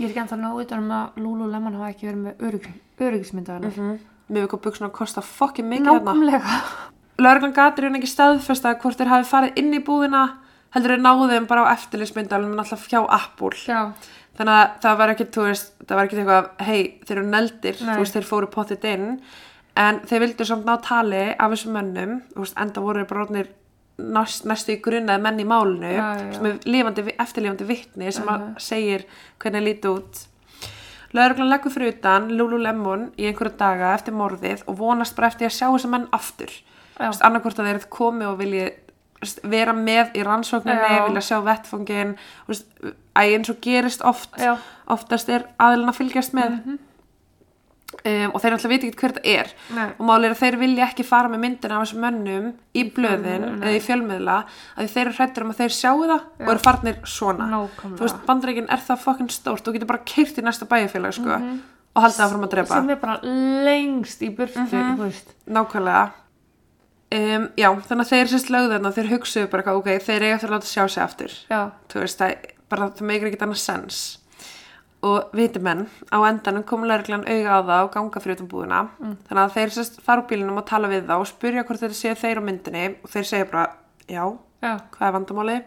[0.00, 2.68] Ég er ekki ennþá náðu utan um að Lululemon hafa ekki verið með örygg,
[3.04, 3.74] öryggismyndaðanar.
[3.76, 3.98] mm.
[4.30, 6.60] mér við kom buksuna að kosta fokkin mikið hérna Nákvæmlega.
[7.20, 10.22] lauruglan gatur hérna ekki staðfesta hvort þeir hafi farið inn í búðina
[10.72, 13.80] heldur þeir náðu þeim bara á eftirlismyndalum náttúrulega fjá Apple Já,
[14.38, 17.80] þannig að það var ekki, þú veist, það var ekki eitthvað hei, þeir eru neldir,
[17.84, 17.92] Nei.
[17.94, 19.08] þú veist, þeir fóru pottit inn
[19.80, 23.24] en þeir vildu samt ná tali af þessum mönnum, þú veist, enda voru þeir bara
[23.26, 23.50] orðnir
[24.16, 28.24] næst, næstu í grunnaði menn í málinu Já, já, sem er lifandi, eftirlifandi vittni sem
[28.24, 28.34] Mhm.
[28.56, 29.04] að segir
[29.38, 30.26] hvernig líti út.
[31.12, 35.56] Lauruglan leggur fyrir utan Lululemon í einhverja daga eftir morðið og vonast bara eftir að
[35.56, 36.50] sjá þessa menn aftur.
[37.00, 37.08] Já.
[37.24, 38.38] annarkvort að þeir eru komið og
[39.20, 41.38] veist, vera með í rannsókninni vilja sjá
[42.46, 42.66] veist,
[43.16, 44.36] æ, eins og gerist oft.
[44.38, 46.78] Já, oftast er aðilin að fylgjast með
[48.04, 49.50] um, og þeir náttúrulega veit ekki hver þetta er.
[49.76, 49.88] Nei.
[49.96, 53.26] og máli er að þeir vilja ekki fara með myndina af þessum mönnum í blöðin
[53.26, 54.36] fjölmiðlum, eða í fjölmiðla
[54.76, 57.50] að þeir eru hrættir um að þeir sjáu það og eru farnir svona.
[57.50, 57.98] Nákvæmlega.
[57.98, 59.66] þú veist, bandaríkin er það fokkin stórt.
[59.66, 61.40] Þú getur bara keirt í næsta bæjarfélag sko,
[61.90, 62.80] og haldið það fram að drepa.
[62.80, 63.18] Sem er bara
[63.66, 65.36] lengst í burtu, þú veist.
[65.50, 66.08] nákvæmlega.
[67.10, 70.34] Um, já, þannig að þeir sérst lögðu þarna og þeir hugsuðu bara ok, þeir eiga
[70.36, 71.32] eftir að láta sjá sig aftur.
[71.50, 71.62] Já,
[71.96, 74.19] veist, það, bara, það meikir ekkert annað sens
[75.06, 78.80] og viti menn á endanum kom lauruglan auga á það og ganga fyrir utan búðina.
[79.00, 81.96] Þannig að þeir sérst fara úr bílinum og tala við það og spurja hvort þeir
[81.96, 83.66] séu þeir á myndinni og þeir segja bara,
[84.04, 84.24] já,
[84.60, 85.60] já, hvað er vandamáli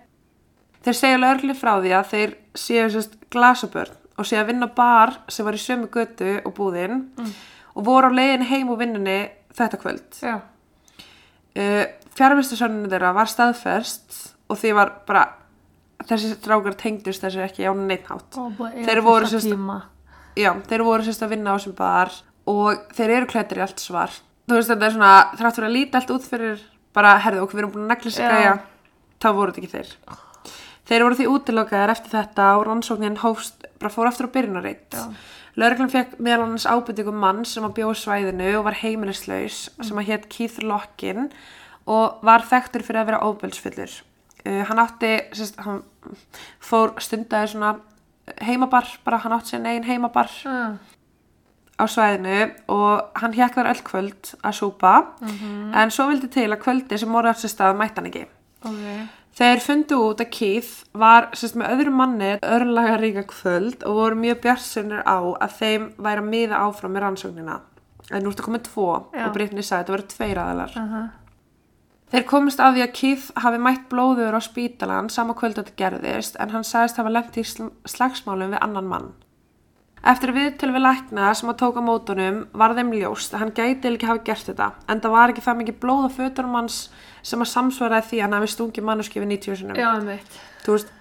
[0.84, 4.76] þeir segja laurugli frá því að þeir séu sérst glasabörn og séu að vinna á
[4.78, 7.08] bar sem var í sömu götu og búðin
[7.74, 9.20] og voru á leiðin heim úr vinnunni
[9.56, 10.20] þetta kvöld.
[11.54, 11.86] Uh,
[12.18, 14.20] fjárvistarsönninu þeirra var staðferst
[14.50, 15.24] og því var bara
[16.10, 18.38] þessi strákar tengdust þessu ekki á neitt hátt.
[18.38, 19.44] Ó, búið, Þeir voru sem
[21.08, 22.14] sérst að vinna á þessum bar
[22.50, 24.16] og þeir eru klættir í allt svar.
[24.50, 26.64] Þú veist þetta er svona, þrátt fyrir að líta allt út fyrir
[26.94, 28.56] bara, herðu okkur, við erum búin að negla sig gæja
[29.24, 29.94] þá voru þetta ekki þeir.
[30.84, 35.06] Þeir voru því útilokaðir eftir þetta og rannsóknin hófst, bara fór aftur á byrjunarreitt Já.
[35.60, 40.08] Lörglann fekk meðal annars ábyrtingum mann sem að bjóða svæðinu og var heimilislaus sem að
[40.08, 41.28] hétt Keith Lockin
[41.86, 43.94] og var þekktur fyrir að vera óbelsfullur.
[44.44, 45.84] Uh, hann átti, sérst, hann
[46.64, 47.74] fór stundaði svona
[48.42, 50.78] heimabar, bara hann átti sér einn heimabar Já,
[51.74, 54.94] á svæðinu og hann hjekk þar öll kvöld að súpa
[55.74, 58.26] en svo vildi til að kvöldi sem morði átt sér stað mætti hann ekki.
[58.64, 58.88] ok.
[59.34, 64.16] Þeir fundu út að Keith var sérst, með öðrum manni örlaga ríka kvöld og voru
[64.22, 67.56] mjög bjartsunir á að þeim væri að miða áfram með rannsóknina.
[68.14, 69.26] En nú ertu komið tvo Já.
[69.26, 70.76] og Brittany sagði að þetta voru tveir aðalar.
[70.78, 71.02] Aha.
[72.14, 75.80] Þeir komist að því að Keith hafi mætt blóður á spítalan sama kvöld að þetta
[75.82, 79.08] gerðist en hann sagðist hafa lent í sl- slagsmálum við annan mann.
[80.04, 84.10] Eftir viðtöl við lækna sem að tóka mótunum var þeim ljóst að hann gæti ekki
[84.10, 86.80] hafa gert þetta en það var ekki það mikið blóð á fötunum hans
[87.24, 89.80] sem að samsvaraði því að hann hafi stungið mannuski við 90 sinum.
[89.80, 90.40] Já, einmitt.
[90.66, 90.92] Þú veist,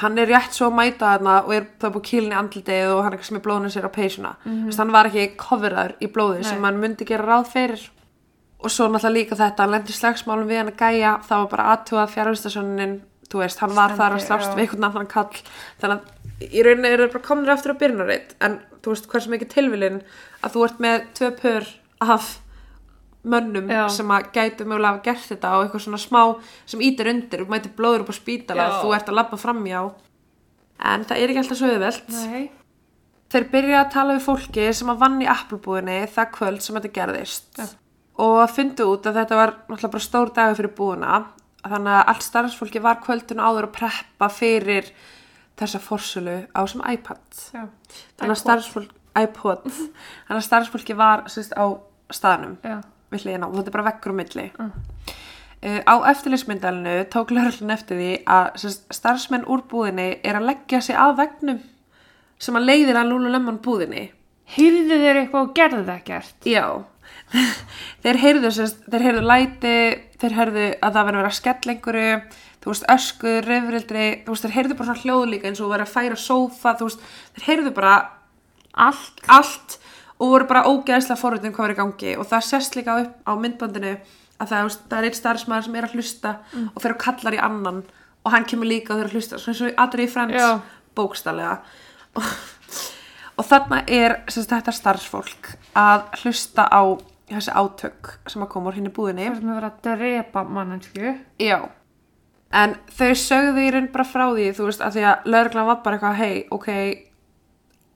[0.00, 3.12] hann er rétt svo að mæta þarna og er það búið kílinni andlitið og hann
[3.12, 4.32] er ekki sem er blóðinu sér á peysuna.
[4.42, 4.78] Mm -hmm.
[4.78, 6.66] hann var ekki coverðar í blóði sem Nei.
[6.66, 7.90] hann myndi gera ráð fyrir.
[8.66, 11.50] Og svo náttúrulega líka þetta, hann lendi í slagsmálum við hann að gæja, það var
[11.52, 12.96] bara aðtúað fjárvistarsönnin,
[13.30, 14.38] þú veist, hann var þar að já.
[14.56, 15.42] við einhvern annan kall.
[15.82, 16.00] Þannig
[16.40, 19.52] að í rauninni eru þeir bara komin aftur á byrjunarreitt, en þú veist hversu mikið
[19.54, 20.02] tilvilin
[20.42, 21.70] að þú ert með tvö pör
[22.02, 22.34] af
[23.26, 23.86] mönnum Já.
[23.90, 26.20] sem að gætu mögulega hafa gert þetta og eitthvað svona smá
[26.68, 28.76] sem ítir undir og mæti blóður upp á spítala Já.
[28.82, 29.80] þú ert að labba framjá
[30.92, 32.14] en það er ekki alltaf svo auðvelt
[33.34, 36.94] þeir byrja að tala við fólki sem að vann í applbúðinni það kvöld sem þetta
[37.00, 37.66] gerðist Já.
[38.22, 41.18] Og fundu út að þetta var náttúrulega bara stór dagur fyrir búðina
[41.66, 44.90] þannig að allt starfsfólki var kvöldinu áður að preppa fyrir
[45.56, 47.22] þessa forsölu á sem iPad.
[47.54, 47.64] Já.
[48.18, 49.62] þannig að starfsfólk iPod.
[49.66, 51.64] Þannig að starfsfólki var sérst, á
[52.12, 52.58] staðnum.
[53.14, 54.50] Hliðina og þetta er bara vekkur um milli.
[55.64, 60.82] Uh, á eftirlýsmyndalinu tók lörlun eftir því að sérst, starfsmenn úr búðinni er að leggja
[60.84, 61.62] sig að vegnum
[62.42, 64.10] sem að leiðir að Lululemon búðinni.
[64.52, 66.36] Hýrðu þeir eitthvað og gerðu það ekkert?
[66.46, 66.66] já
[68.04, 69.76] þeir heyrðu, sérst, þeir heyrðu læti
[70.20, 72.20] þeir heyrðu að það verið að vera skell einhverju
[72.62, 75.86] þú veist öskur, reyfrildri þú veist þeir heyrðu bara svona hljóð líka eins og verið
[75.86, 77.96] að færa sófa þú veist þeir heyrðu bara
[78.76, 79.22] Allt?
[79.32, 79.78] allt
[80.20, 83.32] og voru bara ógeðslega forritin hvað var í gangi og það sést líka upp á
[83.40, 83.94] myndbandinu
[84.36, 86.32] að það, veist, það er eitt starfsmæður sem er að hlusta
[86.74, 87.78] og fyrir að kallar í annan
[88.26, 91.54] og hann kemur líka og þeir að hlusta svona eins og aðrið í frends bókstallega
[92.16, 92.30] og,
[93.36, 96.82] og þarna er sagt, þetta starfsfólk að hlusta á
[97.26, 101.16] þessi átök sem að koma úr henni búðinni sem er verið að drepa mannansku.
[101.42, 101.58] Já
[102.54, 105.80] En þau sögðu í raun bara frá því, þú veist, að því að lögreglan var
[105.84, 106.68] bara eitthvað, hei, ok,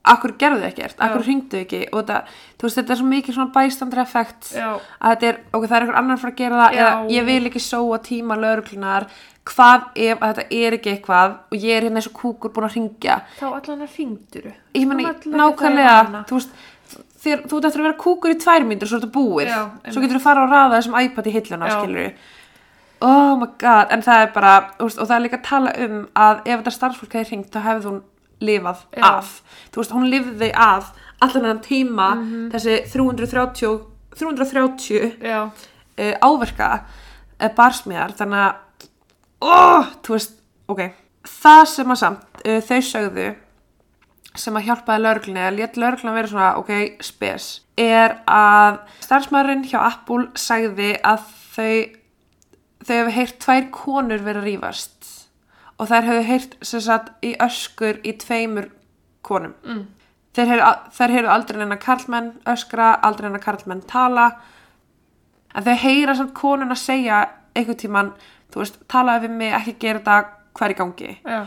[0.01, 1.81] akkur gerðu ekkert, akkur hringdu ekki?
[1.93, 5.75] Og þú veist, þetta er svo mikið svona bæstandri effekt að þetta er, ok, það
[5.77, 6.81] er einhver annar frá að gera það Já.
[6.81, 9.07] eða ég vil ekki sóa tíma lögreglunar
[9.51, 12.67] hvað ef að þetta er ekki eitthvað og ég er hérna eins og kúkur búin
[12.67, 13.21] að hringja?
[13.37, 14.53] Þá allan að hringduru.
[14.77, 16.59] ég meni, nákvæmlega þú veist,
[17.21, 19.63] þér, þú ert eftir að vera kúkur í tvær myndir svo er þetta búið, Já,
[19.93, 22.13] svo getur þú fara og raða þessum iPad í hilluna, skilur
[23.01, 25.95] oh my god, en það er bara veist, og það er líka að tala um
[26.13, 28.01] að ef þetta starfsfólk hefði hringt, þá hefði hún
[28.41, 29.03] lifað Já.
[29.17, 32.49] af, þú veist, hún lifði af allan þennan tíma Mhm.
[32.55, 33.79] þessi 330
[34.17, 35.43] 330 Já.
[35.45, 36.71] uh, áverka
[37.41, 38.87] uh, barsmiðar þannig að
[39.41, 40.35] oh, þú veist,
[40.67, 40.81] ok
[41.27, 43.29] það sem að samt uh, þau sögðu
[44.35, 46.69] sem að hjálpaði lögreglunni að létt lögreglunni vera svona, ok,
[47.03, 51.73] spes er að starfsmæðurinn hjá Apple sagði að þau
[52.81, 55.09] þau hefur heyrt tvær konur vera að rífast
[55.81, 58.69] og þær hefur heyrt sem sagt í öskur í tveimur
[59.25, 59.55] konum.
[59.65, 59.85] Mm.
[60.37, 64.29] Þær heyru aldrei neina karlmenn öskra, aldrei neina karlmenn tala.
[65.55, 67.23] En þau heyra samt konun að segja
[67.57, 68.13] einhvern tíman,
[68.53, 70.19] þú veist, talaði við mig ekki gera þetta
[70.59, 71.15] hver í gangi?
[71.25, 71.41] Já.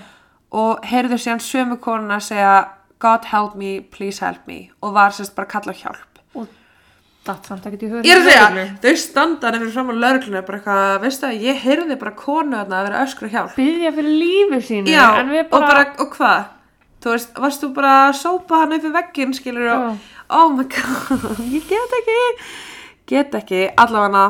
[0.54, 2.56] og heyrðu síðan sömu konun að segja
[3.02, 4.68] God help me, please help me.
[4.82, 6.13] Og var sérst bara að kalla á hjálp
[7.24, 8.04] datt samt ekkert í höfðu.
[8.04, 11.62] Ég er að segja, þau standa nefnir fram á lögreglunni bara eitthvað, veistu að ég
[11.64, 14.92] heyrði bara konu þarna að vera öskra hjálp Byðja fyrir lífi sínu.
[14.92, 16.50] Já, en við og bara, og hvað?
[17.04, 20.22] Þú veist, varst þú bara að sópa hann upp í vegginn, skilur og, Já.
[20.38, 22.20] oh my god, ég get ekki,
[23.12, 24.28] get ekki, allavega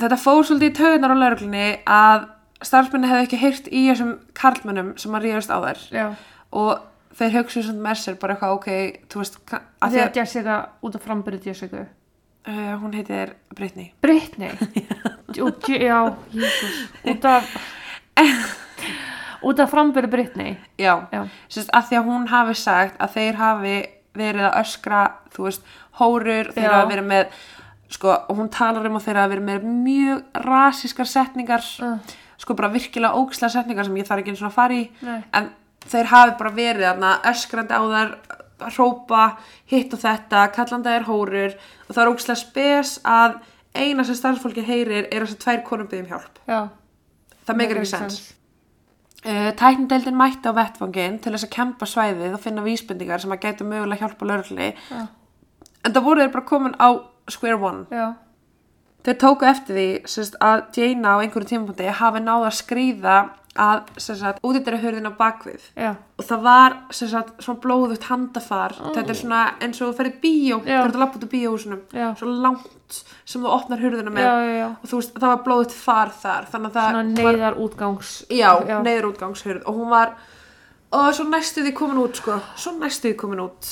[0.00, 2.24] þetta fór svolítið í taugunar á lauruglunni að
[2.64, 6.06] starfsmenni hefði ekki heyrt í þessum karlmönnum sem að ríðast á þær Já.
[6.54, 6.72] og
[7.18, 8.68] þeir hugsuðu svona með sér bara eitthvað, ok,
[9.12, 9.38] þú veist,
[9.84, 11.84] Að að Jessica út af frambyrðu Jessica.
[12.48, 13.92] uh, hún heitir Brittany.
[14.02, 14.50] Brittany.
[15.34, 15.98] Je- já,
[16.32, 16.76] Jésús.
[17.10, 17.48] Út af...
[19.44, 20.56] út af frambyrðu Brittany.
[20.78, 21.24] Já, Já.
[21.52, 23.74] sérst að því að hún hafi sagt að þeir hafi
[24.14, 25.00] verið að öskra
[25.34, 25.64] þú veist,
[25.98, 27.40] hórur, þeir hafi verið með
[27.94, 31.98] sko, og hún talar um að þeir hafi verið með mjög rasískar setningar Uh.
[32.38, 35.20] sko bara virkilega ógislega setningar sem ég þarf ekki eins og að fara í Nei.
[35.38, 35.50] en
[35.92, 38.14] þeir hafi bara verið þarna öskrandi á þær
[38.74, 39.24] hrópa,
[39.70, 43.40] hitt og þetta kallandi þær hórur og það er ógislega spes að
[43.74, 46.60] eina sem starfsfólki heyrir er þess að tvær konum byggjum hjálp Já.
[47.44, 48.22] það meikir ekki sens
[49.24, 53.46] Uh, tæknindeildin mætti á vettvangin til þess að kempa svæðið og finna vísbendingar sem að
[53.46, 55.06] gætu mögulega hjálpa lögregli Já.
[55.80, 56.88] en það voru þeir bara komin á
[57.32, 58.10] square one Já.
[59.08, 63.16] þeir tóku eftir því sérst, að Jaina á einhverju tímapunkti hafi náð að skrýða
[63.54, 65.92] að útýttara hurðin á bakvið Já.
[66.18, 68.72] og það var sérst, svona blóðugt handafar.
[68.96, 70.64] Þetta er svona eins og þú ferði bíó Já.
[70.66, 71.82] þegar þú lappa út úr bíóhúsunum.
[72.18, 74.26] Svo langt sem þú opnar hurðina með.
[74.26, 78.10] Já, og þú veist það var blóðugt far þar þannig að það var- neyðar útgangs.
[78.28, 78.50] já,
[78.82, 80.16] neyður útgangshurð og hún var
[80.92, 83.70] og svo næstu því komin út sko, svo næstu því komin út.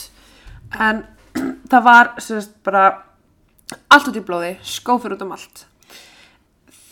[0.78, 1.04] En
[1.70, 3.02] það var sérst bara
[3.90, 5.66] allt út í blóði, skófur út um allt.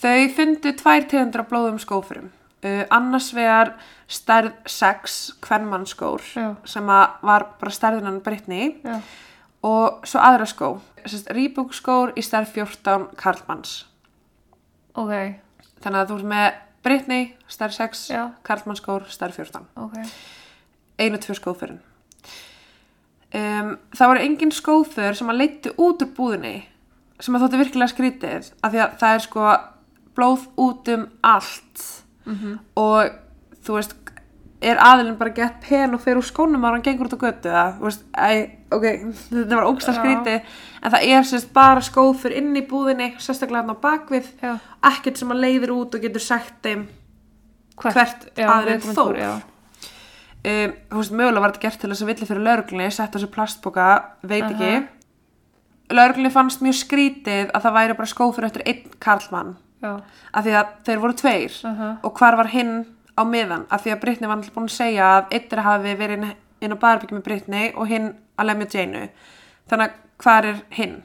[0.02, 2.30] Þau fundu tvær tegundur af blóðum skófurum
[2.64, 3.74] uh, annars vegar
[4.10, 6.54] stærð 6 kvennmannskór Já.
[6.64, 9.00] sem var bara stærðinan Brittany Já.
[9.62, 10.78] og svo aðra skó
[11.32, 13.86] Rýbúk skór í stærð 14 karlmanns
[14.94, 15.12] Ok.
[15.80, 16.50] þannig að þú ert með
[16.84, 18.24] Brittany stærð 6, Já.
[18.44, 19.96] karlmannskór stærð 14 Ok.
[20.98, 21.80] einu tvö skófurinn
[23.34, 26.56] um, það voru engin skófur sem að leittu út úr búðinni
[27.20, 29.48] sem að þótti virkilega skrítið af því að það er sko
[30.16, 31.84] blóð út um allt
[32.36, 32.58] -hmm.
[32.76, 33.10] og
[33.66, 33.96] þú veist
[34.60, 37.48] er aðilinn bara gett pen og fer úr skónum ára hann gengur út á götu
[37.48, 38.28] eða, þú veist, æ,
[38.76, 38.86] ok,
[39.30, 39.98] þetta var ógsta Já.
[39.98, 40.40] skrítið
[40.82, 44.58] en það er sérst bara skófur inn í búðinni sérstaklega hann á bakvið Já.
[44.90, 46.88] ekkert sem að leiðir út og getur sagt þeim
[47.80, 49.16] Hvert viðkomandi fór.
[49.16, 49.40] Já.
[49.40, 53.30] um, þú veist, mögulega var þetta gert til þess að villi fyrir lauruglunni, sett þessu
[53.32, 53.88] plastboka
[54.20, 54.52] veit Aha.
[54.52, 59.92] ekki lauruglunni fannst mjög skrítið að það væri bara skófur eftir einn karlmann Já.
[60.32, 61.90] af því að þeir voru tveir Aha.
[62.04, 62.74] og hvar var hinn
[63.16, 66.26] á miðan af því að Brittany var alltaf búin að segja að eittir hafi verið
[66.60, 69.08] inn, á baðarbyggjum með Brittany og hinn að lemja Jane
[69.70, 70.98] þannig að hvar er hinn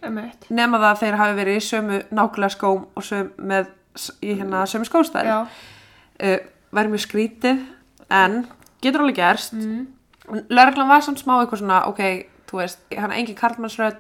[0.50, 3.72] nema það að þeir hafi verið í sömu nákvæmlega skóm og sömu með
[4.20, 5.38] í hérna sömu skóstæð Já.
[5.48, 6.40] uh,
[6.76, 7.64] væri mjög skrítið
[8.12, 8.42] en
[8.84, 9.86] getur alveg gerst mm.
[10.50, 12.02] Lörglan var samt smá eitthvað svona ok,
[12.50, 14.00] þú veist, hann er engin karlmannsrödd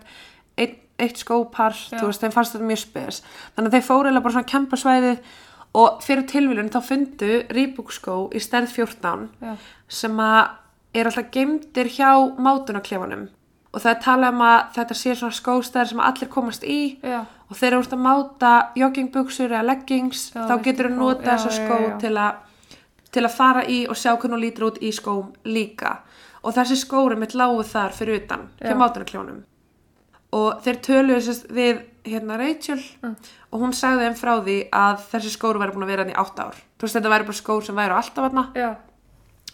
[0.57, 3.21] eitt, eitt skópar þú veist, þeim fannst þetta mjög spes.
[3.55, 5.17] Þannig að þeir fóru eða bara svona kempa svæðið
[5.75, 9.55] og fyrir tilvílun þá fundu rýbúkskó í stærð 14 Já.
[9.91, 10.53] sem að
[10.95, 13.25] er alltaf geimdir hjá mátunarklefanum.
[13.75, 17.25] Og það er talað um að þetta sé svona skóstæðir sem allir komast í Já.
[17.49, 21.51] og þegar þú ert að máta joggingbuxur eða leggings Já, þá getur prófa- nota þessa
[21.57, 22.35] skó til að
[23.11, 25.97] til að fara í og sjá hvernig hún lítur út í skóm líka.
[26.43, 28.75] Og þessi skóri mitt lágu þar fyrir utan hjá Já.
[30.35, 35.61] Og þeir töluðu við hérna Rachel og hún sagði þeim frá því að þessi skóri
[35.61, 36.57] væri búin að vera hann í átt ár.
[36.75, 38.69] Þú veist þetta væri bara skór sem væri alltaf hann Já.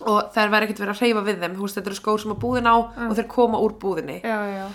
[0.01, 1.57] og þær væri ekkert verið að hreyfa við þeim.
[1.57, 4.17] Þú veist þetta eru skór sem að búðin á og þeir koma úr búðinni.
[4.25, 4.65] Já, já.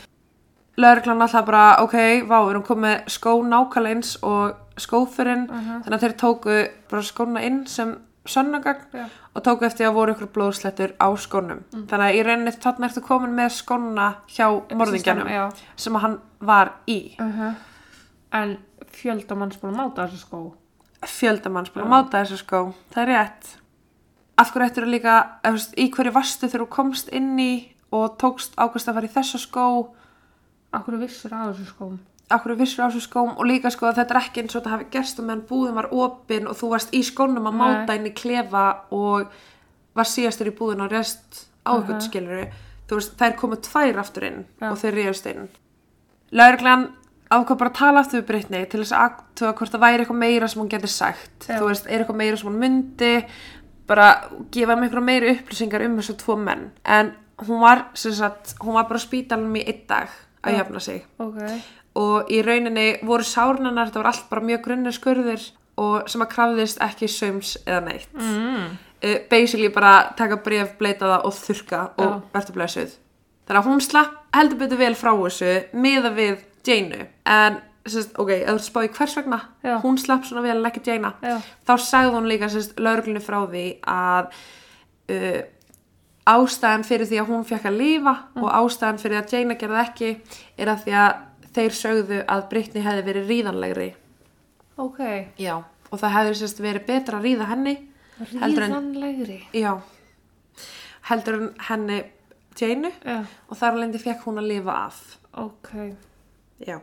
[0.77, 1.95] Lörglan alltaf bara, ok,
[2.29, 6.57] vá, við erum komið skó nákvæmlega eins og skófurinn, þannig að þeir tóku
[6.91, 7.95] bara skóna inn sem
[8.29, 9.07] sönnagagn.
[9.37, 11.63] Og tóku eftir að voru ykkur blóðslettur á skónum.
[11.73, 16.77] Þannig að í rauninni þarna ertu komin með skóna hjá morðingjanum sem að hann var
[16.89, 17.01] í.
[17.21, 17.55] Uh
[18.37, 18.57] En
[18.93, 20.41] fjöldamanns búin að máta þessu skó.
[21.07, 22.61] Fjöldamanns búin að máta þessu skó,
[22.93, 23.53] það er rétt.
[24.37, 25.15] Af hverju ættir líka,
[25.47, 27.53] eða, þú veist, í hverju varstu þegar þú komst inn í
[27.95, 29.67] og tókst ákvæmst að fara í þessa skó
[30.77, 31.97] Akkur vissur á þessu skóm.
[32.31, 34.71] Akkur vissur á þessu skóm og líka sko að þetta er ekki eins og þetta
[34.75, 38.07] hafi gerst og meðan búðin var opin og þú varst í skónum að máta inn
[38.11, 39.29] í klefa og
[39.95, 41.83] var síðastur í búðin og rest á Mhm.
[41.85, 42.47] ykkur skilur
[42.89, 44.71] þú veist þær komu tvær aftur inn Já.
[44.73, 45.49] og þeir ríðast inn
[46.33, 46.89] lauruglan
[47.31, 50.21] ákvað bara að tala aftur við Brittany til þess að aðtuga hvort það væri eitthvað
[50.23, 51.59] meira sem hún getur sagt Já.
[51.61, 53.13] þú veist, er eitthvað meira sem hún myndi
[53.87, 54.09] bara
[54.55, 58.85] gefa með eitthvað meiri upplýsingar um þessu tvo menn en hún var, sagt, hún var
[58.89, 60.09] bara á spítalunum í einn dag
[60.43, 60.57] að Já.
[60.63, 61.39] jafna sig Ok.
[61.97, 65.47] Og í rauninni voru sárnanar, þetta var allt bara mjög grunnir skurðir
[65.81, 68.77] og sem að krafðist ekki saums eða neitt Mm.
[69.05, 72.21] uh, basically bara taka bref, bleita það og þurka og Já.
[72.35, 72.95] verður blessuð
[73.47, 77.61] þannig að hún slapp heldur betur vel frá þessu miða við Janeu en
[78.19, 79.77] ok, ef þú spáði hvers vegna Já.
[79.85, 81.37] hún slapp svona vel ekki Jaina Já.
[81.69, 82.49] þá sagði hún líka
[82.83, 84.33] lauruglunni frá því að
[85.13, 85.43] uh,
[86.27, 90.09] ástæðan fyrir því að hún fekk að lifa og ástæðan fyrir að Jaina gerði ekki
[90.59, 91.13] er að því að
[91.57, 93.89] þeir sögðu að Brittany hefði verið ríðanlegri
[94.79, 95.01] Ok.
[95.41, 95.55] já,
[95.91, 97.77] og það hefði sérst verið betra að ríða henni
[98.41, 99.39] heldur en, Ríðanlegri.
[99.57, 99.73] já,
[101.11, 102.03] heldur en henni
[102.57, 103.19] Jainu Já.
[103.51, 105.01] og þar lendi fekk hún að lifa af
[105.37, 105.73] Ok.
[106.65, 106.79] já,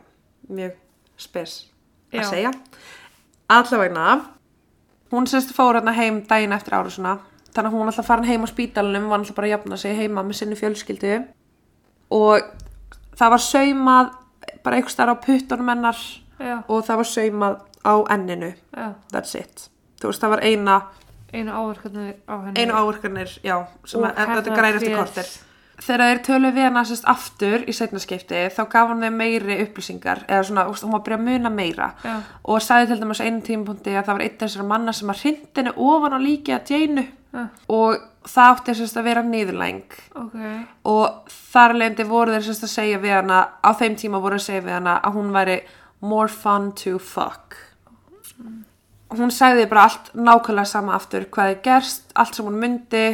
[0.48, 0.74] mjög
[1.18, 1.66] spes
[2.12, 2.20] Já.
[2.22, 2.52] að segja
[3.50, 4.04] allavegna
[5.10, 7.16] hún sérst fór hérna heim daginn eftir árusuna
[7.54, 9.96] þannig að hún var alltaf farin heim á spítalunum var alltaf bara að jafna sig
[9.98, 11.12] heima með sinni fjölskyldu
[12.14, 12.42] og
[13.18, 14.12] það var saumað
[14.64, 15.98] bara einhvers þar á puttunum hennar
[16.40, 16.56] Já.
[16.68, 18.86] og það var saumað á enninu Já.
[19.12, 19.68] that's it
[20.00, 20.82] þú veist það var eina
[21.34, 22.60] Einu áverkarnir á henni.
[22.62, 24.98] einu áverkanir, já sem Og að, þetta herðar græði eftir tréð.
[25.00, 25.30] kortir
[25.84, 29.56] þegar þeir tölu við hana sérst aftur í setna skipti þá gaf hann þeim meiri
[29.64, 32.14] upplýsingar eða svona, úst, hún var að byrja að muna meira Já.
[32.44, 35.20] og sagði til dæmis á einu tímapunkti að það var einn þessara manna sem að
[35.24, 37.48] hrindinu ofan á líki að Jainu Já.
[37.68, 40.36] og það átti sérst að vera niðurlæng Ok.
[40.86, 44.46] og þar lendi voru þeir sérst að segja við hana á þeim tíma voru að
[44.46, 45.56] segja við hana að hún væri
[46.00, 47.56] more fun to fuck
[49.14, 53.04] hún sagði bara allt nákvæmlega sama aftur hvað er gerst, allt sem hún myndi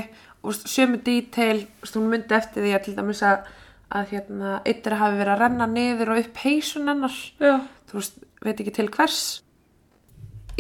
[0.43, 3.49] og sömu detail hún myndi eftir því að til dæmis að,
[3.93, 7.59] að hérna, eittir hafi verið að renna niður og upp heisun hennar Já.
[7.91, 9.19] þú veist, veit ekki til hvers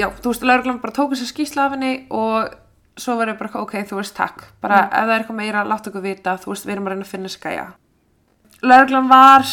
[0.00, 2.52] já, þú veist, lauruglan bara tók þess að skýsla af henni og
[2.96, 4.44] svo verður bara, ok, þú veist, takk.
[4.60, 6.36] Bara ef það er eitthvað meira, láta okkur vita.
[6.36, 7.66] Þú veist, við erum að reyna að finna skæja.
[8.62, 9.46] Lauruglan var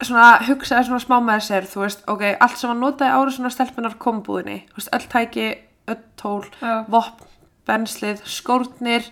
[0.00, 3.50] svona, hugsaði svona smá með sér þú veist, ok, allt sem hann notaði ára svona
[3.52, 5.48] stelpunar kombúðinni, þú veist, öll tæki
[5.90, 6.84] öll tól, Já.
[6.88, 7.26] vopn
[7.68, 9.04] benslið, skórnir.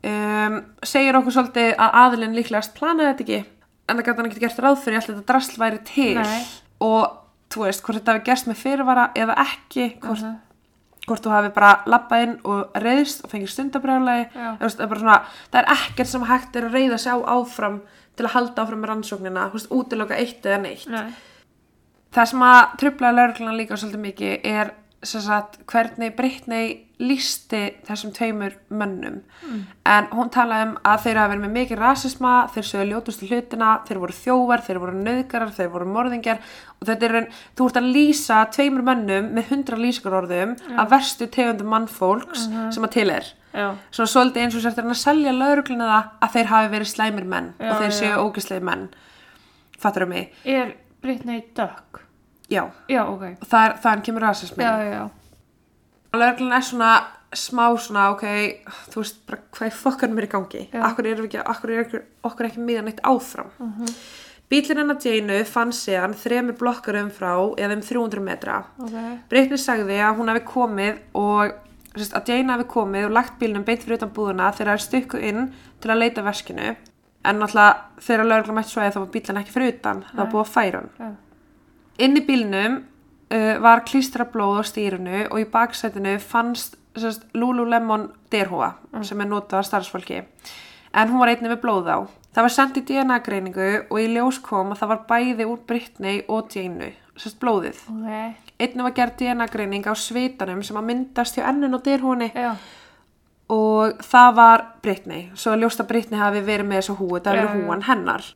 [0.00, 3.40] Um, segir okkur svolítið að aðilinn líklegast planaði þetta ekki
[3.90, 6.14] en það gæti hann ekki gert ráð fyrir alltaf þetta drasl væri til.
[6.16, 6.44] Nei.
[6.80, 7.18] og
[7.52, 10.38] þú veist, hvort þetta hafi gerst með fyrirvara eða ekki, hvort, Mhm.
[11.10, 14.50] Hvort þú hafi bara lappað inn og reyðist og fengið stundabrjálægi Já.
[14.60, 17.80] það, er er ekkert sem hægt er að reyða sig á áfram
[18.16, 21.10] til að halda áfram með rannsóknina, útiloka eitt eða neitt Nei.
[22.14, 28.52] það sem að trublaði lauruglan líka svolítið mikið er sagt, hvernig Brittany lísti þessum tveimur
[28.76, 29.22] mönnum.
[29.88, 33.70] En hún talaði um að þeir hafa verið með mikið rasisma þeir sögðu ljótustu hlutina,
[33.88, 36.42] þeir voru þjóvar þeir voru nöðgarar, þeir voru morðingjar.
[36.80, 41.26] Og þetta er, raun- þú ert að lýsa tveimur mönnum með hundra lýsingarorðum af verstu
[41.32, 42.44] tegundum mannfólks
[42.74, 43.32] sem að til er.
[43.50, 43.72] Já.
[43.90, 47.48] svona svolítið eins og sér að selja laurugluna það að þeir hafi verið slæmir menn
[47.58, 48.84] Já, og þeir séu ógisleir menn.
[49.80, 51.89] Fattur um mig, Er Britney Duck?
[52.50, 53.24] Já Já, ok.
[53.40, 55.08] og það er, þaðan kemur rasismin Já, já, já.
[56.20, 56.92] Lörglan er svona
[57.30, 58.24] smá svona, ok,
[58.90, 61.84] þú veist bara hvað í fokkanum er í gangi akkur er, ekki, akkur er
[62.26, 63.94] okkur, ekki miðan eitt áfram uh -huh.
[64.50, 68.96] bílinn hennar Jane fann síðan þremur blokkarum frá eða um 300 metra Ok.
[69.28, 71.52] Breitni sagði að hún hafi komið og
[71.94, 74.86] sérst, að Jane hafi komið og lagt bílnum beint fyrir utan búðuna þegar það er
[74.88, 76.76] stukku inn til að leita verskinu
[77.24, 80.32] en náttúrulega þegar lögregla mætt svo að það var bílinn ekki fyrir utan það var
[80.32, 81.14] búið að færa hann Já.
[82.00, 88.10] Inn í bílnum uh, var klístra blóð á stýrinu og í baksætinu fannst sérst, Lululemon
[88.32, 88.74] derhúa
[89.06, 90.24] sem er notað af starfsfólki
[90.92, 91.98] en hún var einnig með blóð á.
[92.34, 96.20] Það var sendt í DNA-greiningu og í ljós kom að það var bæði úr Britney
[96.30, 97.80] og Jane, sérst blóðið.
[97.90, 102.52] ok, Einnig var gerð DNA-greining á svitanum sem að myndast hjá ennun og dyrhúni já,
[103.50, 105.30] og það var Britney.
[105.34, 107.48] Svo ljóst að Britney hafi verið með þessu húi, það já.
[107.54, 108.28] húan hennar.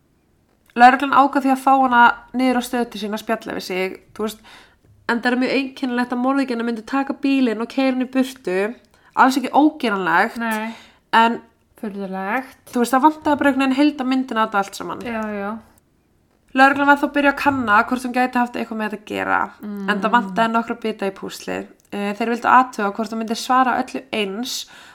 [0.74, 2.02] Lörglan ákvað því að fá hana
[2.34, 4.40] niður á stöðu sín að spjalla við sig, veist,
[5.08, 7.68] en það er mjög einkennilegt að morðingina myndi taka bílinn og
[8.02, 8.56] í burtu,
[9.14, 10.40] alls ekki ógeranlegt,
[11.14, 11.36] en
[12.72, 15.04] þú veist, það vantaði bara einhvern veginn heilda myndina á þetta allt saman.
[16.54, 19.08] Lörglan var þá að byrja að kanna hvort hún gæti haft eitthvað með þetta að
[19.14, 19.38] gera,
[19.90, 21.64] en það vantaði nokkra bita í púslið.
[21.94, 24.54] Eh, Þeir vildu aðtöga hvort hún myndi svara öllu eins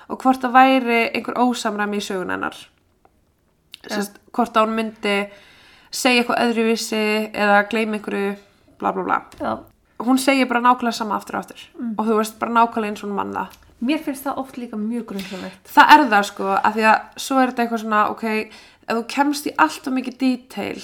[0.10, 2.56] og hvort það væri einhver ósamræmi í sögun hennar.
[4.36, 5.18] Hvort að hún myndi
[5.92, 8.36] segja eitthvað öðruvísi eða gleyma einhverju
[8.80, 9.22] bla bla bla.
[9.40, 9.58] já.
[10.00, 11.66] Hún segir bara nákvæmlega sama aftur og aftur
[11.98, 13.58] og þú veist bara nákvæmlega eins og hún mann það.
[13.80, 15.70] Mér finnst það oft líka mjög grunnsamlegt.
[15.72, 18.24] Það er það sko, af því að svo er þetta eitthvað svona, ok,
[18.90, 20.82] ef þú kemst í allt og mikið detail,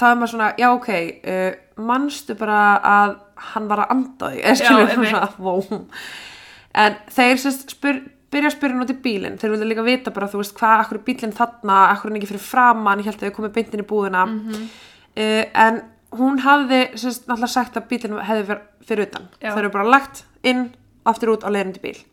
[0.00, 0.88] þá er maður svona, já ok,
[1.34, 1.50] uh,
[1.90, 3.16] manstu bara að
[3.50, 5.82] hann var að anda þig, eða skilur svona, vó.
[6.76, 8.00] En þeir sérst spyr,
[8.32, 10.98] byrja að spyrja nátt í bílinn, þeir vilja líka vita bara, þú veist, hvað, akkur
[11.06, 13.86] bílinn þarna, akkur er hann ekki fyrir framann, ég held að þau komið beintin í
[13.86, 14.66] búðina, Mhm.
[15.16, 15.82] uh, en
[16.16, 19.28] hún hafði sérst náttúrulega sagt að bílinn hefði verið fyrir utan.
[19.42, 19.50] Já.
[19.54, 20.70] Þeir eru bara lagt inn,
[21.06, 22.04] aftur út á leiðin til bíl.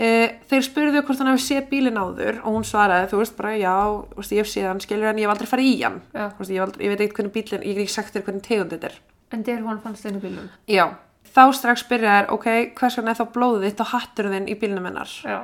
[0.00, 3.50] Uh, þeir spurðu hvort hann hefði séð bílinn áður og hún svaraði, þú veist bara,
[3.58, 3.74] já,
[4.16, 6.00] veist, ég hef séð hann, skilur en ég hef aldrei farið í hann.
[6.14, 8.42] Veist, ég, hef aldrei, ég veit ekkert hvernig bílinn, ég get ekki sagt þér hvernig
[8.46, 8.98] tegund þetta er.
[9.32, 10.48] En der hún fannst einu bílum.
[10.70, 10.86] Já.
[11.30, 12.46] Þá strax byrja þær, ok,
[12.78, 15.12] hvers vegna er þá blóðið þitt og hatturinn þinn í bílnum hennar?
[15.24, 15.38] Já,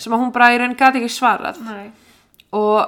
[0.00, 1.58] Sem að hún bara í raun gati ekki svarað.
[1.66, 1.90] nei,
[2.52, 2.86] Og,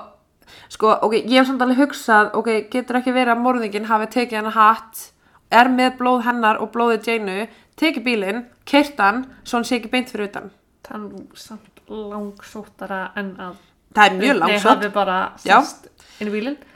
[0.72, 4.38] sko, ok, ég hef samt alveg hugsað, ok, getur ekki verið að morðingin hafi tekið
[4.40, 5.12] hennar hatt,
[5.50, 7.36] er með blóð hennar og blóðið Jainu,
[7.76, 10.50] tekið bílinn, keirt hann, svo hann sé ekki beint fyrir utan.
[10.86, 13.56] það er samt langsóttara en að
[13.92, 14.84] Það er mjög langsótt.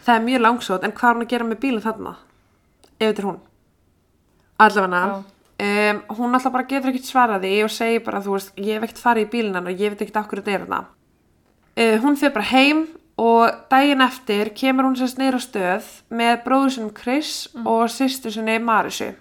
[0.04, 2.12] Það er mjög langsótt, en hvað er hún að gera með bílinn þarna?
[3.00, 3.38] Ef þetta er hún.
[4.60, 5.22] Allavega,
[5.62, 9.02] um, hún alltaf bara getur ekkert svaraði og segir bara, þú veist, ég hef ekkert
[9.02, 10.80] farið í bílinn hennar og ég veit ekkert hverju þetta er þarna.
[11.76, 12.86] Uh, hún fyrir bara heim
[13.16, 18.58] og daginn eftir kemur hún sérst á stöð með bróður sinum Chris og sýstu sinni
[18.58, 19.14] Marisu.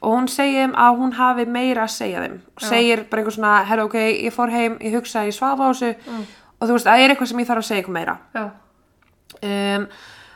[0.00, 2.36] Og hún segir þeim að hún hafi meira að segja þeim.
[2.56, 5.70] Og segir bara eitthvað svona, herra ok, ég fór heim, ég hugsaði, ég svafa á
[5.70, 5.92] þessu
[6.60, 8.16] og þú veist, það er eitthvað sem ég þarf að segja eitthvað meira
[9.40, 9.86] um,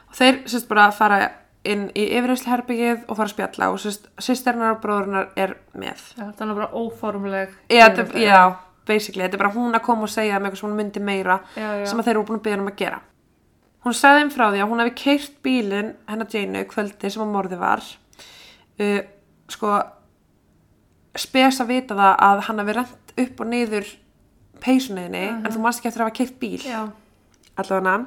[0.09, 1.19] og þeir sérst bara fara
[1.65, 3.81] inn í yfirreyslu herbyggið og fara að spjalla og
[4.27, 6.03] sýsternar og bróðurnar er með.
[6.19, 7.55] Já, það er bara óformleg.
[7.73, 8.41] já, þetta, já,
[8.87, 11.39] basically, þetta er bara hún að koma og segja með eitthvað sem hún myndi meira
[11.57, 11.87] Já, já.
[11.89, 13.01] sem að þeir eru búin að byggja um að gera.
[13.85, 17.33] Hún sagði þeim frá því að hún hefði keirt bílinn hennar Jane kvöldi sem að
[17.35, 17.83] morði var.
[18.81, 19.01] Uh,
[19.53, 19.75] sko
[21.15, 23.91] spes að vita það að hann hafi rent upp og niður
[24.65, 26.61] peysunniðinni en þú manst ekki eftir að hafa keirt bíl.
[26.65, 26.81] Já,
[27.61, 27.99] allavega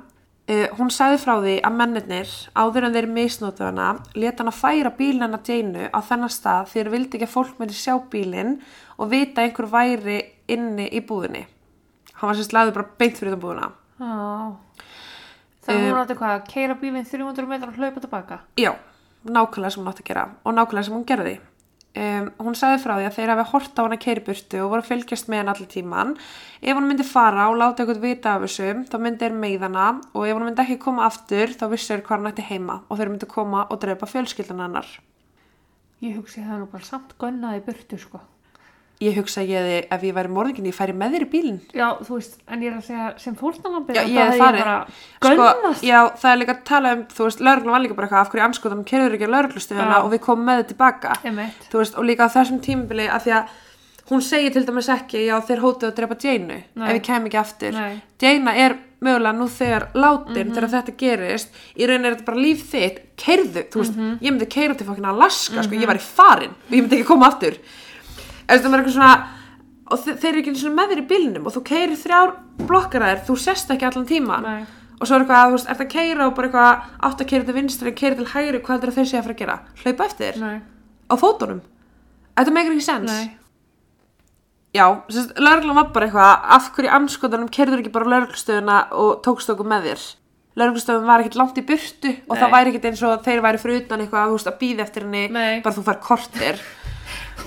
[0.48, 4.92] uh, hún sagði frá því að mennirnir áður en þeir misnótu hana leta hana færa
[4.98, 8.58] bílinn hennar Jainu á þennan stað því þeir vildi ekki að fólk myndi sjá bílinn
[8.98, 11.44] og vita að einhver væri inni í búðinni
[12.18, 14.16] hann var sérst laður bara beint fyrir það búðina já.
[15.68, 18.38] Það Um, hún átti hvað, að keira bílinn 300 metrar og hlaupa tilbaka.
[18.56, 18.72] já,
[19.28, 21.34] nákvæmlega sem hún átti að gera og nákvæmlega sem hún gerði
[21.98, 24.86] um, hún sagði frá því að þeir hafi hort á hana keiri burtu og voru
[24.86, 26.14] að fylgjast með hann allir tíman
[26.62, 30.24] ef hún myndi fara og láta eitthvað vita af þessu þá myndi þeir meiðana og
[30.28, 33.14] ef hún myndi ekki koma aftur þá vissu þeir hvað hann ætti heima og þeir
[33.14, 34.98] myndi koma og drepa fjölskyldan hennar
[35.98, 38.20] Ég hugsi það nú bara samt gunnaði burtu, sko.
[39.04, 41.60] Ég hugsa að ég hefði, ef ég væri morðingin ég færi með þér í bílinn.
[41.78, 44.64] Já, þú veist, en ég er að segja sem fórstanlambi Já, ég hef farið.
[44.64, 45.84] bara sko, gunnast.
[45.86, 48.32] já, það er líka að tala um, þú veist, lauruglan var líka bara eitthvað af
[48.34, 50.02] hverju anskoðum kerður ekki að lauruglustöðuna Já.
[50.02, 51.14] og við komum með þið tilbaka?
[51.70, 53.56] Þú veist, og líka á þessum tímabili að því að
[54.08, 56.86] hún segir til dæmis ekki já þeir hótuðu að drepa Jainu Nei.
[56.90, 57.74] ef ég kem ekki aftur.
[57.76, 57.98] Nei.
[58.24, 61.50] Jaina er mögulega nú þegar látin þegar þetta gerist.
[61.78, 63.02] Í raun er þetta bara líf þitt.
[63.20, 66.56] Keirðu, þú veist, ég myndi keira til fokkin Alaska, sko, ég var í farin.
[66.70, 67.60] Og ég myndi ekki koma aftur
[68.48, 69.16] það er eitthvað svona
[69.88, 72.34] og þe þeir eru ekki einu sinni með þér í bílnum og þú keirir þrjár
[72.68, 74.62] blokkar að þér, þú sest ekki allan tíma Nei.
[74.98, 77.48] og svo er eitthvað, þú veist, ert að keira og bara eitthvað átt að keira
[77.48, 79.58] til vinstri, keira til hægri hvað er þeir sé að fara að gera?
[79.84, 80.40] Hlaupa eftir?
[80.44, 80.56] Nei,
[81.08, 81.62] á fótunum?
[82.38, 83.10] Þetta meikir ekki sens.
[83.10, 83.32] Nei,
[84.76, 84.86] já,
[85.40, 89.92] lauruglan var bara eitthvað af hverju anskotanum kerður ekki bara lauruglustöðuna og tókst okkur með
[89.92, 90.08] þér?
[90.58, 93.84] Lauruglustöðun var ekkert langt í burtu og það væri ekkert eins og þeir væri fyrir
[93.84, 95.26] utan eitthvað veist, að býða eftir henni
[95.62, 96.62] bara þú fær kortir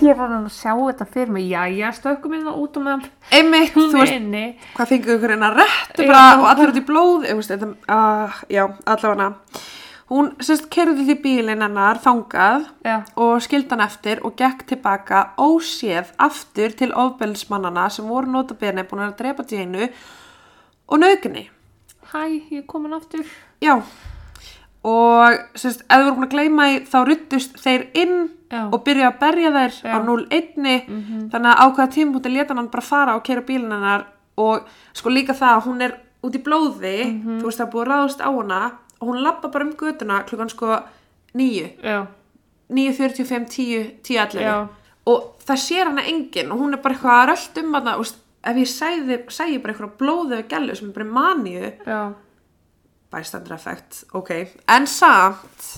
[0.01, 3.03] Ég var að sjá þetta fyrir mig, já, ég stökkum inn og út og meðan.
[3.37, 4.45] Einmitt, þú veist, inni.
[4.77, 6.09] hvað fengur ykkur eina réttu Já.
[6.09, 9.35] bara og allir út í blóð ég veist, þetta, uh, já, allavega.
[10.11, 15.21] Hún sérst kerði því bílinn hennar þangað Já, og skildi hann eftir og gekk tilbaka
[15.39, 19.87] óséð aftur til ofbeldsmannana sem voru notabene búin að drepa Jénu
[20.91, 21.45] og nöðgunni
[22.11, 23.23] Hæ, ég er komin aftur.
[23.63, 23.77] já
[24.81, 28.15] og sérst, ef þú voru búin að gleyma því þá ruttust þeir inn
[28.51, 28.63] Já.
[28.67, 29.93] og byrja að berja þær Já.
[29.93, 30.55] á 0-1
[31.33, 34.07] þannig að ákveða tímpúti leta hann bara fara og keira bílinn hennar.
[34.41, 34.65] Og
[34.97, 36.97] sko líka það að hún er út í blóði
[37.41, 38.63] þú veist það er búið að ráðast á hana.
[39.01, 40.81] Og hún lappa bara um götuna klukkan sko
[41.35, 42.07] 9 Já,
[42.71, 44.69] 9.45, 10, 10.11 Já.
[45.07, 48.07] og það sér hana enginn og hún er bara eitthvað að rölt um hana og
[48.41, 51.35] ef ég sæði, sæði bara eitthvað blóðu gælu sem er bara
[51.85, 52.01] já.
[53.11, 54.31] Bystander effect, ok
[54.69, 55.71] en samt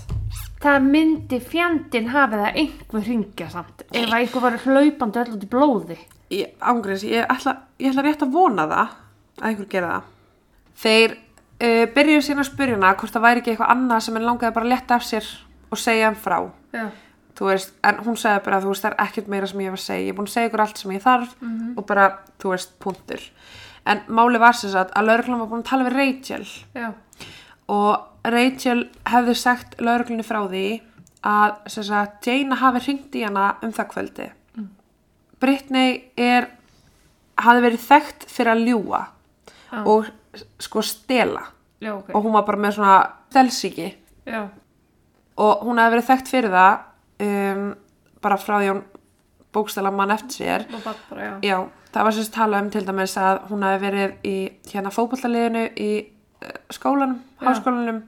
[0.63, 3.81] Það myndi fjandinn hafi það einhver ringja samt.
[3.91, 5.97] Ef að einhver var hlaupandi öll út í blóði.
[6.31, 8.93] ég, ángriðs, ég ætla, ég ætla rétt að vona það
[9.43, 10.11] að einhver gera það
[10.83, 14.29] þeir uh, byrjuðu síðan að spyrja hana hvort það væri ekki eitthvað annað sem henn
[14.29, 15.31] langaði bara að letta af sér
[15.73, 16.39] og segja hann frá
[16.73, 16.87] Já.
[17.39, 19.79] þú veist, en hún segði bara þú veist, það er ekkert meira sem ég hef
[19.81, 21.37] að segja ég er búin að segja ykkur allt sem ég þarf
[21.77, 22.09] og bara,
[22.43, 23.27] þú veist, punktur
[23.93, 26.45] en máli var sem sagt að lauruglan var búin að tala við Rachel
[26.77, 26.93] Já.
[27.71, 30.67] Og Rachel hefði sagt lauruglunni frá því
[31.27, 34.69] að sagt, Jaina hafi hringt í hana um það kvöldi mm.
[35.43, 35.87] Brittany
[36.19, 36.49] er
[37.43, 39.03] hafi verið þekkt fyrir að ljúa
[39.73, 39.83] Já.
[39.89, 40.09] og
[40.63, 41.45] sko stela
[41.83, 42.11] Já, ok.
[42.15, 42.97] og hún var bara með svona
[43.31, 43.93] stelsíki
[44.27, 44.49] Já.
[45.37, 46.75] og hún hefði verið þekkt fyrir það
[47.27, 47.69] um,
[48.23, 48.83] bara frá því hún
[49.53, 51.33] bókstala mann eftir sér bara, já.
[51.45, 51.57] já,
[51.93, 54.37] það var sérst talað um til dæmis að hún hefði verið í
[54.73, 55.91] hérna fótballaliðinu í
[56.75, 57.47] skólanum, Já.
[57.49, 58.01] háskólanum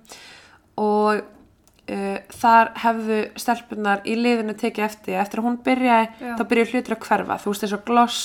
[0.81, 6.35] og uh, þar hefðu stelpunar í liðinu tekið eftir, eftir að hún byrjaði Já.
[6.39, 8.25] þá byrjaði hlutur að hverfa, þú veist eins og gloss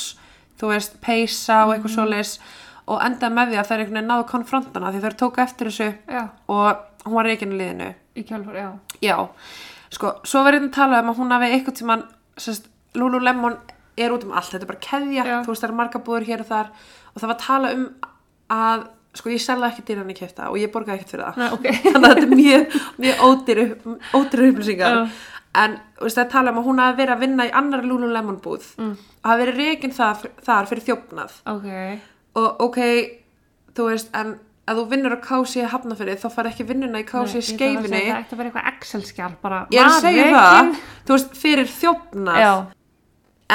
[0.59, 2.35] þú veist peysa og eitthvað svoleiðis
[2.89, 5.89] og endaði með því að þær einhvern veginn náðu konfrontana því þær tóku eftir þessu
[6.09, 6.23] Já.
[6.49, 7.89] og hún var reikinu liðinu.
[8.17, 8.69] Í kjálfur, já.
[9.03, 9.15] Já,
[9.93, 12.05] sko, svo verður þetta talað um að hún hafi eitthvað tímann,
[12.39, 13.57] sérst, Lululemon
[13.99, 16.43] er út um allt, þetta er bara keðja, þú veist, það er marga búður hér
[16.43, 16.71] og þar.
[17.13, 17.85] Og það var talað um
[18.55, 18.85] að,
[19.17, 21.39] sko, ég selða ekki dýran í kefta og ég borgaði ekkert fyrir það.
[21.41, 21.67] Nei, ok.
[21.93, 23.61] Þannig að þetta er mjög, mjög ódýr,
[24.19, 24.97] ódýr upplýsingar.
[24.99, 25.37] Já.
[25.59, 28.67] En, það er talað um að hún hafi verið að vinna í annar Lululemon búð
[28.77, 28.91] mm.
[29.23, 31.65] og hafi verið það, þar fyrir þjófnað Ok.
[32.37, 32.77] og ok,
[33.73, 34.35] þú veist, en
[34.69, 37.47] að þú vinnur á kási í hafnafyrið þá fara ekki vinnuna í kási í að
[37.47, 39.61] skeifinni Það ætti að vera eitthvað Excel-skjál bara.
[39.73, 40.69] Ég er að segja það,
[41.07, 42.67] þú veist, fyrir þjófnað.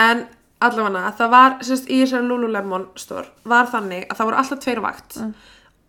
[0.02, 0.24] En
[0.68, 4.82] allavega, það var, sérst, í þessari Lululemon store var þannig að það voru alltaf tveir
[4.84, 5.18] vakt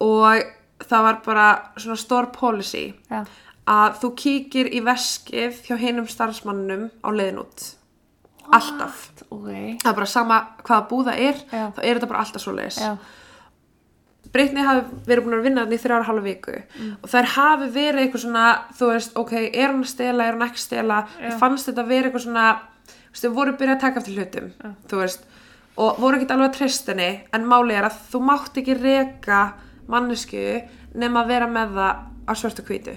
[0.06, 0.46] og
[0.86, 1.48] það var bara
[1.80, 3.24] svona store policy Já.
[3.72, 7.68] að þú kíkir í veskið hjá hinum starfsmannum á leiðin út
[8.54, 9.48] alltaf Ok.
[9.82, 11.72] það er bara sama hvaða búða er Já.
[11.74, 12.92] þá er þetta bara alltaf svo leiðis Já.
[14.36, 16.56] Brittany hafi verið búin að vinna þarna í þrjára halva viku
[17.06, 18.46] og þær hafi verið eitthvað svona,
[18.76, 20.98] þú veist, ok, er hann að stela, er hann ekki að stela,
[21.40, 22.48] fannst þetta vera eitthvað svona,
[23.16, 24.52] þú þau voru byrjað að taka eftir hlutum,
[24.92, 25.26] þú veist,
[25.80, 29.42] og voru ekkert alveg að treysta henni, en máli er að þú mátt ekki reka
[29.92, 30.46] mannesku
[30.96, 32.96] nema að vera með það á svörtu hvítu.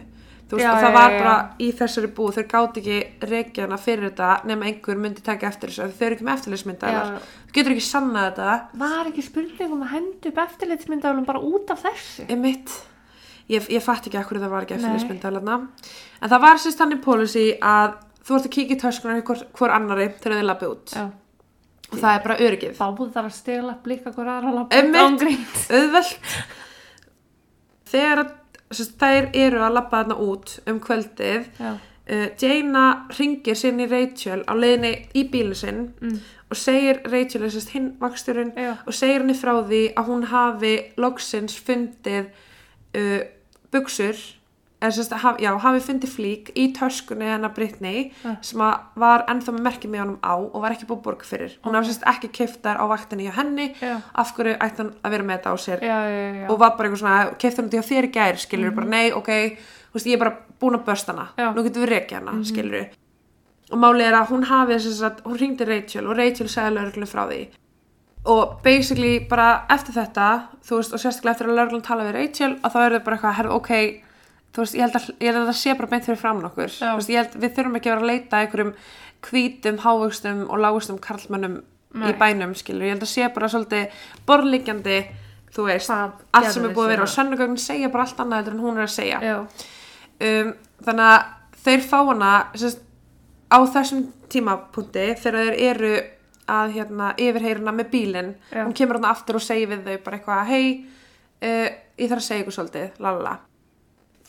[0.49, 1.23] Þú veist, Já, og það já, var já, já.
[1.23, 2.99] bara í þessari búð, þeir gátt ekki
[3.29, 7.11] rekja hana fyrir þetta nema einhver myndi taka eftir þessu, þau eru ekki með eftirlitsmyndalar.
[7.13, 7.35] Já.
[7.49, 11.75] Þú getur ekki sannað þetta, Var ekki spurning um að henda upp eftirlitsmyndaflum bara út
[11.75, 12.25] af þessu?
[12.33, 12.73] Einmitt.
[13.49, 14.81] Ég, ég fatt ekki ekkur það var ekki Nei.
[14.87, 15.59] eftirlitsmyndalarna.
[16.23, 17.95] En það var sérst þannig policy að
[18.29, 20.95] þú ert að kíkja í töskunar hvort hvor annari þegar þið lappið út.
[20.95, 21.05] Já.
[21.89, 22.75] Og það er bara öryggið.
[22.79, 25.01] Báðu þar að stela blika hver aðra lappa Einmitt.
[25.01, 25.61] ángrínt.
[25.79, 26.33] Auðvelt.
[27.89, 28.25] Þegar
[29.01, 32.83] þær eru að lappa þarna út um kvöldið, uh, Jaina
[33.17, 36.19] ringir sinni Rachel á leiðinni í bílinn sinn Mm.
[36.51, 38.53] og segir Rachel, sérst, hinn vaksturinn,
[38.87, 42.29] og segir henni frá því að hún hafi loksins fundið
[42.97, 43.21] uh,
[43.73, 44.17] buksur
[44.79, 48.37] eða sérst, haf, já, hafi fundið flík í töskunni hennar Brittany Ja.
[48.43, 51.57] sem að var ennþá með merkið með honum á og var ekki búið borg fyrir.
[51.65, 53.75] Hún hafi sérst ekki keftar á vaktinni hjá henni.
[53.81, 53.99] Já.
[54.15, 55.81] af hverju ætti hann að vera með þetta á sér?
[55.83, 56.47] Já, já.
[56.51, 59.13] og var bara eitthvað svona, keftar hann þetta hjá þér í gær skilur bara, nei,
[59.13, 59.59] ok,
[59.95, 62.89] veist, ég er bara búin að börsta hana, nú getum við rekja hana skilur
[63.69, 67.11] og málið er að hún hafi þess að, hún ringdi Rachel og Rachel sagði lögreglunum
[67.11, 67.41] frá því.
[68.29, 70.29] Og basically bara eftir þetta
[70.65, 73.19] þú veist, og sérstaklega eftir að lögreglun tala við Rachel að þá er það bara
[73.19, 73.73] eitthvað, ok
[74.59, 76.73] þú veist, ég held að, ég held að það sé bara beint fyrir framan okkur.
[76.75, 76.89] Já.
[76.91, 78.73] þú veist, ég held, við þurfum ekki að vera að leita einhverjum
[79.29, 81.57] hvítum, hávöxtum og lágustum karlmönnum
[81.95, 82.11] Nei.
[82.11, 84.99] í bænum, skilur, ég held að sé bara svolítið borðliggjandi,
[85.55, 87.07] þú veist Hvað allt sem er búið að vera.
[87.07, 89.39] og sönnugögnin segja bara allt annað en hún er að segja.
[90.19, 90.53] Um,
[90.85, 92.85] þannig að þeir fá hana sérst,
[93.49, 95.93] á þessum tímapunkti þegar þeir eru
[96.49, 100.51] að hérna, yfirheyrina með bílinn hún kemur hana aftur og segir við þau bara eitthvað
[100.53, 100.65] hei,
[101.45, 103.39] uh, ég þarf að segja ykkur svolítið lalala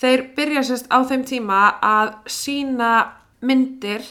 [0.01, 2.91] þeir byrja sérst á þeim tíma að sína
[3.41, 4.03] myndir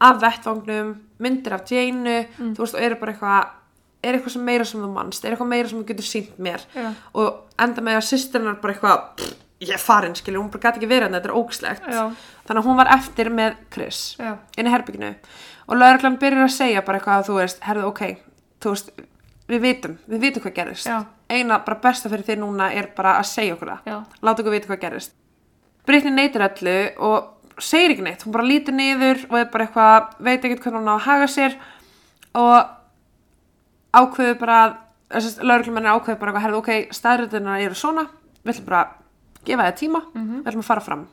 [0.00, 3.52] af vettvangnum myndir af Janeu þú veist og eru bara eitthvað
[4.04, 6.60] er eitthvað sem meira sem þú manst, er eitthvað meira sem þú getur sínt mér
[6.74, 6.90] Já.
[7.14, 10.88] og enda með að sýstirnar bara eitthvað "Pff, ég farin skilur, hún bara gæti ekki
[10.90, 12.02] verið en þetta er ógislegt Já.
[12.46, 14.36] þannig að hún var eftir með Chris Já.
[14.58, 15.14] inn í herbygginu
[15.68, 18.02] og lauruglan byrjar að segja bara eitthvað að þú veist, herðu ok
[18.60, 18.90] þú veist,
[19.48, 21.04] við vitum, við vitum hvað gerist Já.
[21.28, 23.80] eina bara besta fyrir þið núna er bara að segja okkur það.
[23.86, 23.98] Já.
[24.22, 25.12] láta okkur vita hvað gerist
[25.86, 27.30] Brittany neytir öllu og
[27.60, 30.88] segir ekki neitt, hún bara lítur niður og er bara eitthvað, veit ekkert hvernig hún
[30.88, 31.56] á að haga sér
[32.34, 32.70] og
[33.94, 38.06] ákveður bara að lauruglumennir ákveður bara eitthvað, ok, staðröðunar eru svona,
[38.42, 41.04] við ætlum bara að gefa þið tíma, við ætlum að fara fram.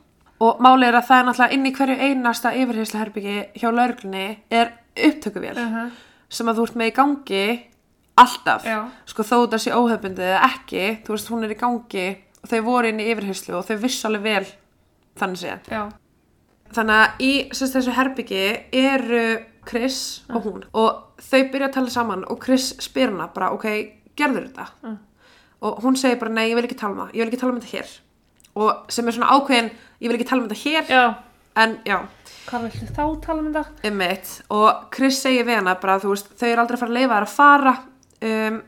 [0.42, 4.24] Og málið er að það er náttúrulega inn í hverju einasta yfirheysla herbyggi hjá lauruglunni
[4.50, 5.92] er upptökuvél Mhm.
[6.28, 7.44] sem að þú ert með í gangi
[8.20, 8.78] alltaf, Já.
[9.08, 12.06] sko þó þetta sé óhefbundið eða ekki, þú veist hún er í gangi
[12.42, 14.50] og þau voru inn í yfirheyslu og þau vissu alveg vel
[15.20, 15.72] þannig séð.
[16.72, 18.44] Þannig að í sérst, þessu herbyggi
[18.82, 19.24] eru
[19.68, 19.98] Chris
[20.32, 23.66] og hún og þau byrja að tala saman og Chris spyr hana bara ok,
[24.18, 24.68] gerður þetta?
[24.82, 24.96] Mm.
[25.62, 27.52] og hún segir bara nei, ég vil ekki tala um það ég vil ekki tala
[27.52, 27.92] um þetta hér.
[28.52, 29.70] Og sem er svona ákveðin,
[30.02, 30.90] ég vil ekki tala um þetta hér.
[30.90, 31.04] Já.
[31.62, 32.00] en já,
[32.48, 33.72] Hvað viltu þá tala um þetta?
[34.50, 37.14] Og Chris segir við hana bara, þú veist, þau eru aldrei að fara að leifa
[37.14, 37.74] þær að fara
[38.28, 38.60] um,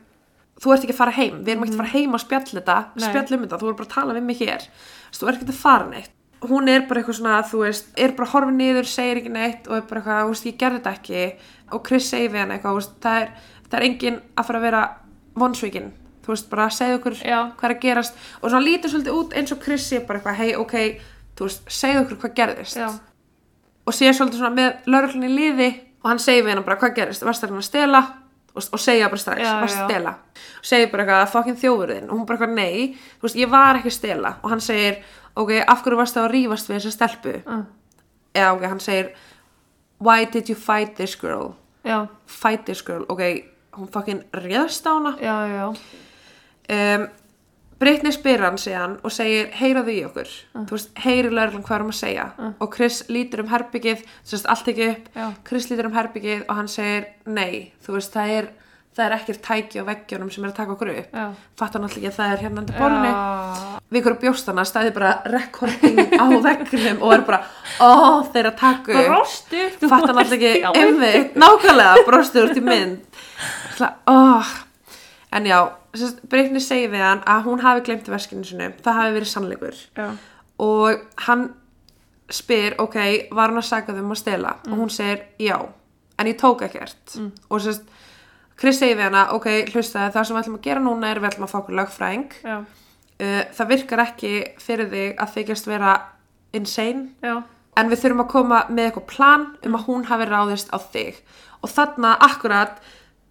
[0.61, 1.39] þú ert ekki að fara heim.
[1.43, 3.87] Við erum ekki að fara heim og spjall þetta spjall um þetta, þú ert bara
[3.89, 4.67] að tala við mig hér.
[5.15, 6.11] Þú ert ekki að fara neitt.
[6.45, 9.77] Hún er bara eitthvað svona, þú veist, er bara horfið niður segir ekki neitt og
[9.79, 11.53] er bara eitthvað, þú veist, ég gerði þetta ekki.
[11.73, 13.31] Og Chris segir við hana eitthvað, þú veist, það er,
[13.65, 14.81] það er engin að fara að vera
[15.41, 15.87] vonsvíkin,
[16.25, 17.39] þú veist, bara segðu okkur Já.
[17.57, 18.19] hvað er að gerast.
[18.41, 20.75] Og svona lítur svolítið út eins og Chris sé bara eitthvað, hei, ok,
[21.39, 22.77] þú veist, segðu okkur hvað gerðist.
[22.77, 22.91] Já.
[23.85, 25.67] og sé svolítið svona með lauruglunni í liði
[26.01, 27.99] og hann segir við hennar bara hvað gerist, varst það hann að stela
[28.55, 32.09] og, og segja bara strax, Já, að stela og segir bara eitthvað, fokkin þjófurðin.
[32.09, 35.01] Og hún bara eitthvað, nei, þú veist, ég var ekki stela og hann segir,
[35.35, 37.35] ok, af hverju varst það að rífast við þessa stelpu?
[37.45, 37.65] Mm.
[38.35, 39.11] eða ok, hann segir
[40.03, 41.53] why did you fight this girl?
[41.85, 42.07] Já.
[42.25, 43.21] fight this girl, ok,
[43.77, 45.15] hún fokkin réðst á hana.
[45.21, 45.65] Já, já.
[46.95, 47.07] um,
[47.79, 50.29] Brittany spyr hann síðan og segir heyraðu í okkur?
[50.55, 52.27] Þú veist, heyri lögreglan hvað erum að segja.
[52.63, 55.25] Og Chris lítur um herbyggið sérst allt ekki upp, Já.
[55.47, 58.47] Chris lítur um herbyggið og hann segir nei þú veist, það er,
[58.95, 61.17] það er ekkert tæki á veggjónum sem er að taka okkur upp.
[61.19, 61.25] Já.
[61.59, 63.79] fattar náttúrulega ekki að það er hérna undir Já.
[63.91, 67.41] við ykkur bjóstana stæði bara recording á veggnum og er bara
[67.83, 69.09] ó, þeir að taka upp.
[69.11, 69.65] Brostu.
[69.81, 73.03] þú varst náttúrulega í ekki einmitt, nákvæmlega brostu úr til mynd.
[73.75, 74.55] Ætla, oh.
[75.35, 75.59] En já
[76.27, 79.77] Breitni segir við hann að hún hafi glemt veskinu sinu, það hafi verið sannleikur.
[79.95, 80.09] Já.
[80.59, 81.49] og hann
[82.31, 82.97] spyr, ok,
[83.35, 84.55] var hann að sagða þeim að stela?
[84.69, 85.57] Og hún segir, já.
[86.17, 87.17] En ég tók ekkert.
[87.49, 87.85] Og sérst,
[88.59, 91.29] Chris segir við hana, ok, hlustaði það sem við ætlum að gera núna er við
[91.29, 92.37] ætlum að fá okkur lögfræðing.
[92.43, 92.57] Já.
[93.19, 94.33] uh, það virkar ekki
[94.63, 95.95] fyrir þig að þykjast vera
[96.55, 97.09] insane.
[97.21, 97.43] Já.
[97.75, 101.17] en við þurfum að koma með eitthvað plan um að hún hafi ráðist á þig.
[101.61, 102.79] Og þarna akkurat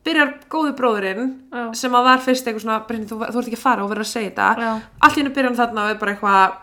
[0.05, 1.65] byrjar góði bróðurinn Já.
[1.81, 4.05] sem að var fyrst eitthvað svona Brynni, þú, þú ert ekki að fara og verður
[4.05, 4.75] að segja þetta.
[5.01, 6.59] Allt í hennu byrjar hann þarna og er bara eitthvað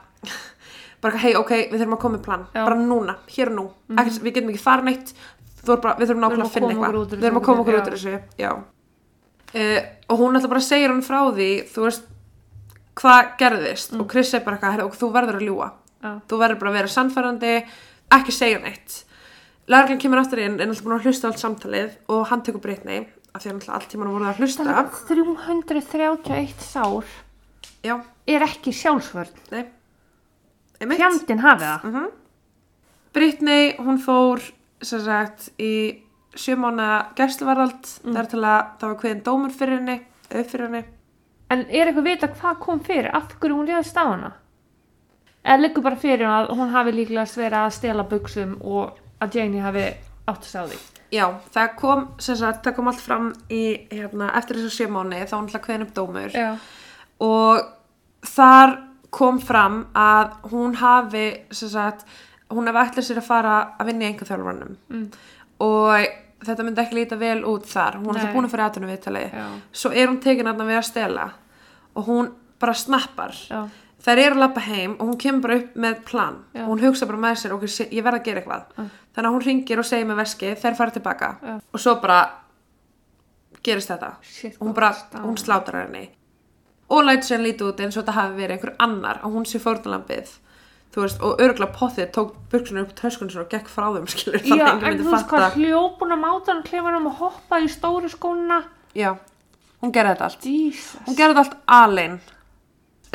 [1.01, 2.43] bara eitthvað, hei, ok, við þurfum að koma með plan.
[2.53, 2.61] Já.
[2.61, 3.65] Bara núna, hér og nú.
[3.89, 5.13] Mm við getum ekki fara neitt.
[5.61, 6.99] Er bara, við þurfum nákvæmlega að finna eitthvað.
[7.01, 8.53] við þurfum að koma okkur út úr þessu.
[9.51, 12.05] Uh, og hún ætla bara segja hann frá því þú veist
[13.01, 13.95] hvað gerðist.
[13.99, 15.71] Og Chris er bara eitthvað, "Heyrðu, ok, þú verður að ljúa
[16.01, 16.19] Já.
[16.27, 17.53] þú verður bara að vera sannfærandi
[18.11, 19.03] ekki segja neitt.
[19.69, 23.07] Lörglan kemur aftur inn en alltaf búin að hlusta allt samtalið og hann tekur breytni
[23.31, 27.11] af því að allt tíman voru að hlusta Þannig að 331 sár
[27.85, 27.95] já,
[28.27, 29.43] er ekki sjálfsvörn.
[29.51, 29.63] nei
[30.81, 31.85] einmitt Fjandinn hafi það.
[31.91, 32.09] mm
[33.11, 34.39] Brittany, hún fór
[34.81, 35.99] sem sagt í
[36.31, 38.13] sjömána gæsluvarðald mm.
[38.15, 39.97] þar til að það var kveðin dómur fyrir henni
[40.31, 40.83] fyrir henni
[41.51, 43.09] En er eitthvað vita hvað kom fyrir?
[43.11, 44.29] Af hverju hún réðist á hana?
[45.43, 49.63] Eða liggur bara fyrir að hún hafi líklegast verið að stela buksum og að Janie
[49.65, 49.83] hafi
[50.31, 50.79] átt að segja því?
[51.11, 55.43] Já, það kom, sagt, það kom allt fram í, hérna, eftir þessu sjömáni þá var
[55.43, 56.49] náttúrulega kveðin upp dómur Já.
[57.27, 58.75] og þar
[59.11, 62.05] kom fram að hún hafi sagt,
[62.51, 65.05] hún hafi ætlað sér að fara að vinna í einhver þjálfarnum mm.
[65.67, 66.07] og
[66.45, 69.45] þetta myndi ekki líta vel út þar hún það búin að fyrir aðtunum viðtali Já.
[69.83, 71.27] svo er hún tekin að við að stela
[71.91, 72.31] og hún
[72.61, 73.65] bara snappar Já.
[74.05, 76.39] Þær eru að lappa heim og hún kemur bara upp með plan.
[76.55, 76.63] Já.
[76.65, 78.89] og hún hugsa bara með sér ok, ég verð að gera eitthvað.
[79.11, 81.33] Þannig að hún ringir og segir með veski þær fara tilbaka.
[81.41, 81.57] Já.
[81.59, 82.21] og svo bara
[83.63, 84.15] gerist þetta.
[84.25, 86.05] Shit, og hún bara, hvað hún slátar henni.
[86.91, 89.61] Og lætur sér lítið út eins og þetta hafi verið einhver annar og hún sé
[89.63, 90.33] fórnalambið
[90.91, 94.65] þú veist, og örgulega pottið tók buksunum upp töskunum og gekk frá þeim skilur Já,
[94.75, 98.61] en þú veist hvað fatta hljópun á mátan klefanum og hoppa í stóru skóna
[98.97, 99.13] já,
[99.79, 100.45] hún gerði þetta allt.
[100.45, 100.99] Jesus.
[101.07, 102.19] Hún gerði þetta allt alein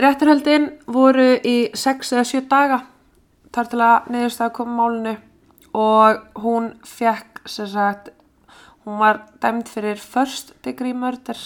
[0.01, 2.83] rétturhöldin voru í 6 eða 7 daga
[3.55, 5.17] þar til að niðurstaða koma málinu
[5.77, 8.13] og hún fekk sem sagt
[8.87, 11.39] hún var dæmd fyrir first degree murder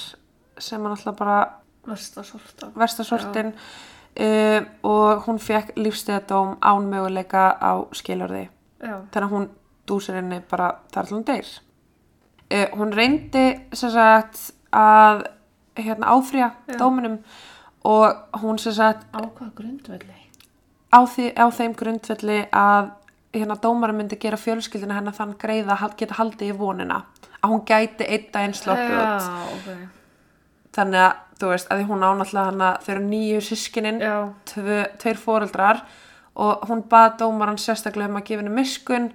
[0.59, 1.39] sem er alltaf bara
[1.87, 8.49] verstasortin uh, og hún fekk lífstíðadóm án möguleika á skilurði
[8.81, 9.49] þannig að hún
[9.89, 11.51] dúsir henni bara þar til hún deyr.
[12.51, 15.25] Uh, hún reyndi sem sagt að
[15.81, 17.21] hérna áfrýja dóminum
[17.85, 20.17] og hún sem sagt Á hvað grundvelli?
[20.93, 22.91] á, því, á þeim grundvelli að
[23.35, 27.05] hérna dómara myndi gera fjölskyldina hennar þann greiða að geta haldið í vonina
[27.41, 29.69] að hún gæti einn daginn sloppið út Já, ok.
[30.77, 34.17] þannig að þú veist að hún ánáttúrulega hana þau eru nýju sískinin Já.
[34.51, 35.85] tvö, tveir fóreldrar
[36.35, 39.09] og hún bað dómaran sérstaklega um að gefa henni miskun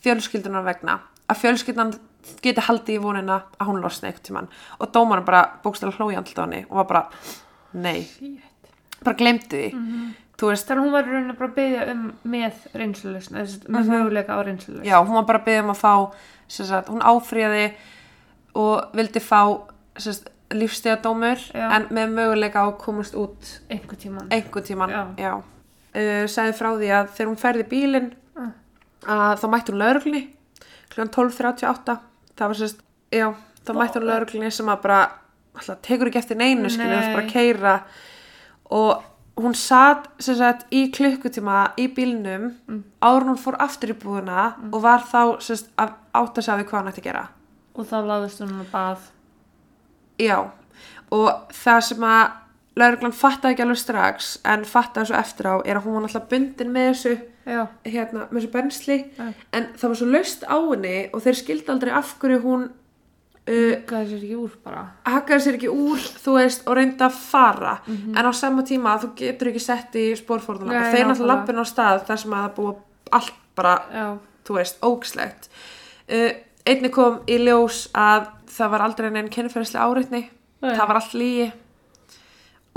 [0.00, 0.98] fjölskyldunar vegna
[1.30, 1.94] að fjölskyldan
[2.42, 4.50] geti haldið í vonina að hún losni eitthvað tímann
[4.80, 7.04] og dómaran bara bókstæla hlói á henni og var bara
[7.72, 8.72] nei, Shit.
[9.04, 9.70] bara glemdi því
[10.40, 13.34] þú veist, Þannig að hún var í rauninni bara að byggja um með reynslulösn,
[13.68, 14.84] með möguleika á reynslulösn.
[14.88, 15.94] já, hún var bara að byggja um að fá
[16.48, 17.66] sagt, hún áfríði
[18.54, 19.42] og vildi fá
[20.00, 24.26] sagt, lífstíðadómur en með möguleika á að komast út Einhver tíman.
[24.30, 25.02] einhvern tíman Já.
[25.18, 25.32] já.
[25.90, 28.50] Uh, sagði frá því að þegar hún ferði bílinn Ah.
[29.32, 30.20] að þá mætti hún lauruglunni
[30.90, 31.00] kl.
[31.02, 31.98] 12.38
[32.36, 32.80] það var sérst,
[33.12, 33.28] já,
[33.66, 34.98] þá mætti hún lauruglunni sem að bara
[35.62, 37.14] alltaf, tekur ekki eftir neinu skilur, Nei.
[37.14, 37.74] bara keira
[38.70, 39.02] og
[39.40, 42.82] hún satt sem sagt, í klukkutíma í bílnum Mm.
[43.02, 46.58] áður en hún fór aftur í búðuna og var þá sérst, að átta sig á
[46.58, 47.28] því hvað hann ætti að gera
[47.76, 48.98] Og þá laðist hún að bað.
[50.18, 50.50] Já,
[51.10, 52.30] og það sem að
[52.76, 56.30] lauruglan fattaði ekki alveg strax en fattaði svo eftir á er að hún var náttúrulega
[56.30, 57.14] bundin með þessu
[57.84, 59.32] hérna, með þessu bensli Já.
[59.52, 62.68] en það var svo laust á henni og þeir skildi aldrei af hverju hún
[63.50, 64.82] uh, Gæði sér ekki úr bara.
[65.08, 69.12] hakkaði sér ekki úr, þú veist, og reyndi að fara en á sama tíma þú
[69.18, 72.54] getur ekki sett í spórfórðuna Nei, þeir náttúrulega lappin á stað þar sem að það
[72.60, 72.76] búa
[73.20, 74.06] allt bara Já.
[74.46, 75.50] þú veist, ógslegt
[76.10, 76.30] uh,
[76.70, 80.22] einni kom í ljós að það var aldrei neinn kynferðislega áreitni
[80.60, 80.74] Nei.
[80.76, 81.50] það var allt lígi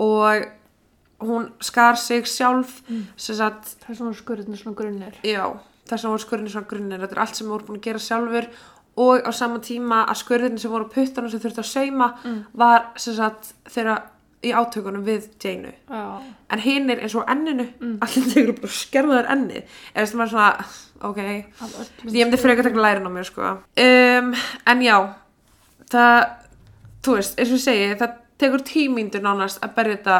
[0.04, 0.50] og
[1.24, 3.04] hún skar sig sjálf mm.
[3.16, 5.20] sagt, Það er svona skurðinu svona grunnir.
[5.24, 5.46] já
[5.88, 8.48] þess að voru skurðinni svona grunnir, þetta er allt sem voru búin að gera sjálfur
[8.96, 12.10] og á sama tíma að skurðinni sem voru á puttanum sem þurfti að sauma
[12.54, 13.96] var sem sagt þeirra
[14.44, 16.22] í átökunum við Janeu Já.
[16.52, 17.96] en hinn er eins og enninu mm.
[18.04, 20.66] allir tegur bara skerðaður ennið eða sem var svona,
[21.10, 22.12] ok Af öllum.
[22.12, 24.34] ég myndi frekar taka lærin á mér sko um,
[24.74, 24.98] en já
[25.94, 26.20] það,
[27.06, 30.20] þú veist, eins og ég segi það tekur tímíndur nánast að berja þetta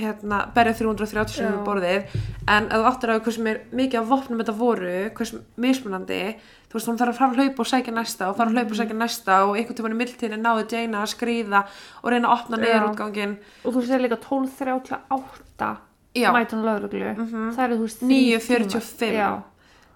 [0.00, 1.52] hérna, berja 330 sem Já.
[1.54, 2.18] við borðið
[2.48, 6.20] en að þú áttur að hversu mikið af vopnum þetta voru, hversu mismunandi
[6.68, 8.70] þú veist, hún þarf að fara að hlaupa og sækja næsta og fara að hlaupa
[8.74, 11.60] og sækja næsta og einhvern tímann í mildtíðinni náði Jaina að skrýða
[12.02, 12.62] og reyna að opna Já.
[12.64, 13.34] neyðarútgangin
[13.64, 15.76] Og þú sér líka 12.38
[16.14, 16.30] Já.
[16.30, 16.36] Mhm.
[16.38, 17.14] mætan lauruglu.
[17.54, 19.42] Það eru þú veist 9.45 Já.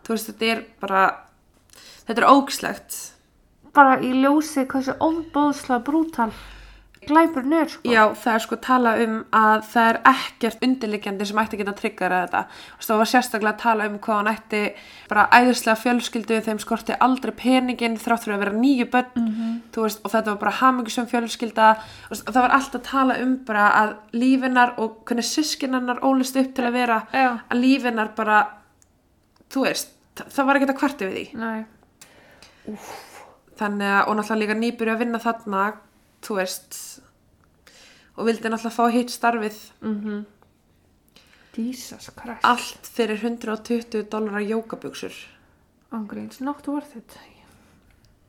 [0.04, 1.02] þú veist, þetta er bara
[2.06, 2.98] þetta er ógslegt
[3.74, 6.32] Bara í ljósi hversu óbóðslega brútal
[7.06, 7.88] glæpur nör sko.
[7.88, 11.60] Já, það er sko að tala um að það er ekkert undirliggjandi sem ætti að
[11.62, 12.42] geta tryggjara þetta.
[12.84, 14.62] Það var sérstaklega að tala um hvað hann ætti
[15.08, 19.60] bara æðislega fjölskyldu þeim skorti aldrei peningin þrátt fyrir að vera nýju börn, Mhm.
[19.72, 21.68] þú veist, og þetta var bara hamingisum fjölskylda.
[22.10, 26.54] Og það var alltaf að tala um bara að lífinar og hvernig sískinarnar ólist upp
[26.54, 27.38] til að vera Já.
[27.50, 28.46] að lífinar bara,
[29.50, 31.34] þú veist, það, var ekkert að kvarti við því.
[31.38, 31.64] Nei.
[33.58, 35.62] Þannig að, og náttúrulega líka nýbyrju að vinna þarna,
[36.24, 36.78] þú veist,
[38.18, 40.26] og vildi náttúrulega fá hitt starfið Mm
[41.58, 42.44] Jesus Christ.
[42.46, 45.12] allt fyrir 120 dólarar jókabuxur.
[45.90, 47.16] Ángríns, not worth it.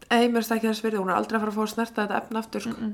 [0.10, 2.22] Ei, mér ekki þess virði, hún er aldrei að fara að fá að snerta þetta
[2.24, 2.88] efna aftur, sko.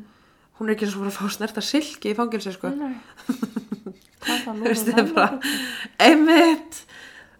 [0.59, 2.71] Hún er ekki eins og að fara að fá að snerta silki í fangilsi, sko.
[2.75, 2.95] Nei.
[4.25, 5.53] Hvað það Þú veist, er bara,
[6.09, 6.81] einmitt,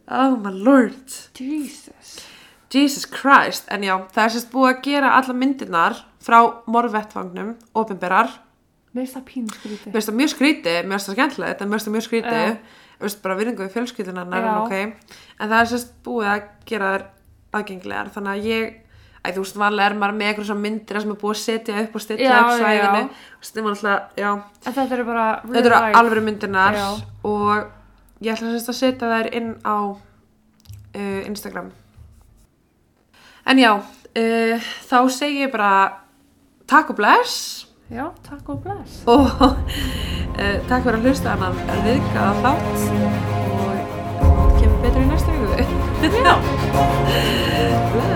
[0.07, 2.13] oh my lord, Jesus.
[2.71, 3.67] Jesus Christ.
[3.73, 6.39] En já, það er sérst búið að gera alla myndirnar frá
[6.71, 8.33] morvettvagnum, opinberar,
[8.95, 9.87] Mér finnst það pínu skrítið.
[9.89, 12.45] Mér finnst það mjög skrítið, mér finnst það skemmtilegt en mér finnst það mjög skrítið
[12.45, 12.53] Já.
[12.95, 14.59] Þú veist, bara virðingu við fjölskyldunarnar en Já.
[14.61, 17.03] ok en það er sérst búið að gera þær
[17.59, 18.81] aðgengilegar þannig að ég
[19.25, 21.97] Æ, þú veist, vanlega er maður með eitthvað myndir sem er búið að setja upp
[21.97, 23.03] og stilla upp svæðinu
[24.69, 26.87] þetta eru bara Þetta eru alveg myndirnar Já.
[27.25, 31.73] og ég ætla sérst að setja þær inn á uh, Instagram
[33.49, 36.04] En já, uh, þá segi ég bara
[36.69, 37.35] takk og bless
[37.91, 39.03] Já, takk og bless.
[39.05, 42.77] og uh, takk fyrir að hlusta hann að viðgæða þátt
[44.25, 46.35] og kemur betur í næstu viku Já.
[47.95, 48.14] Bless.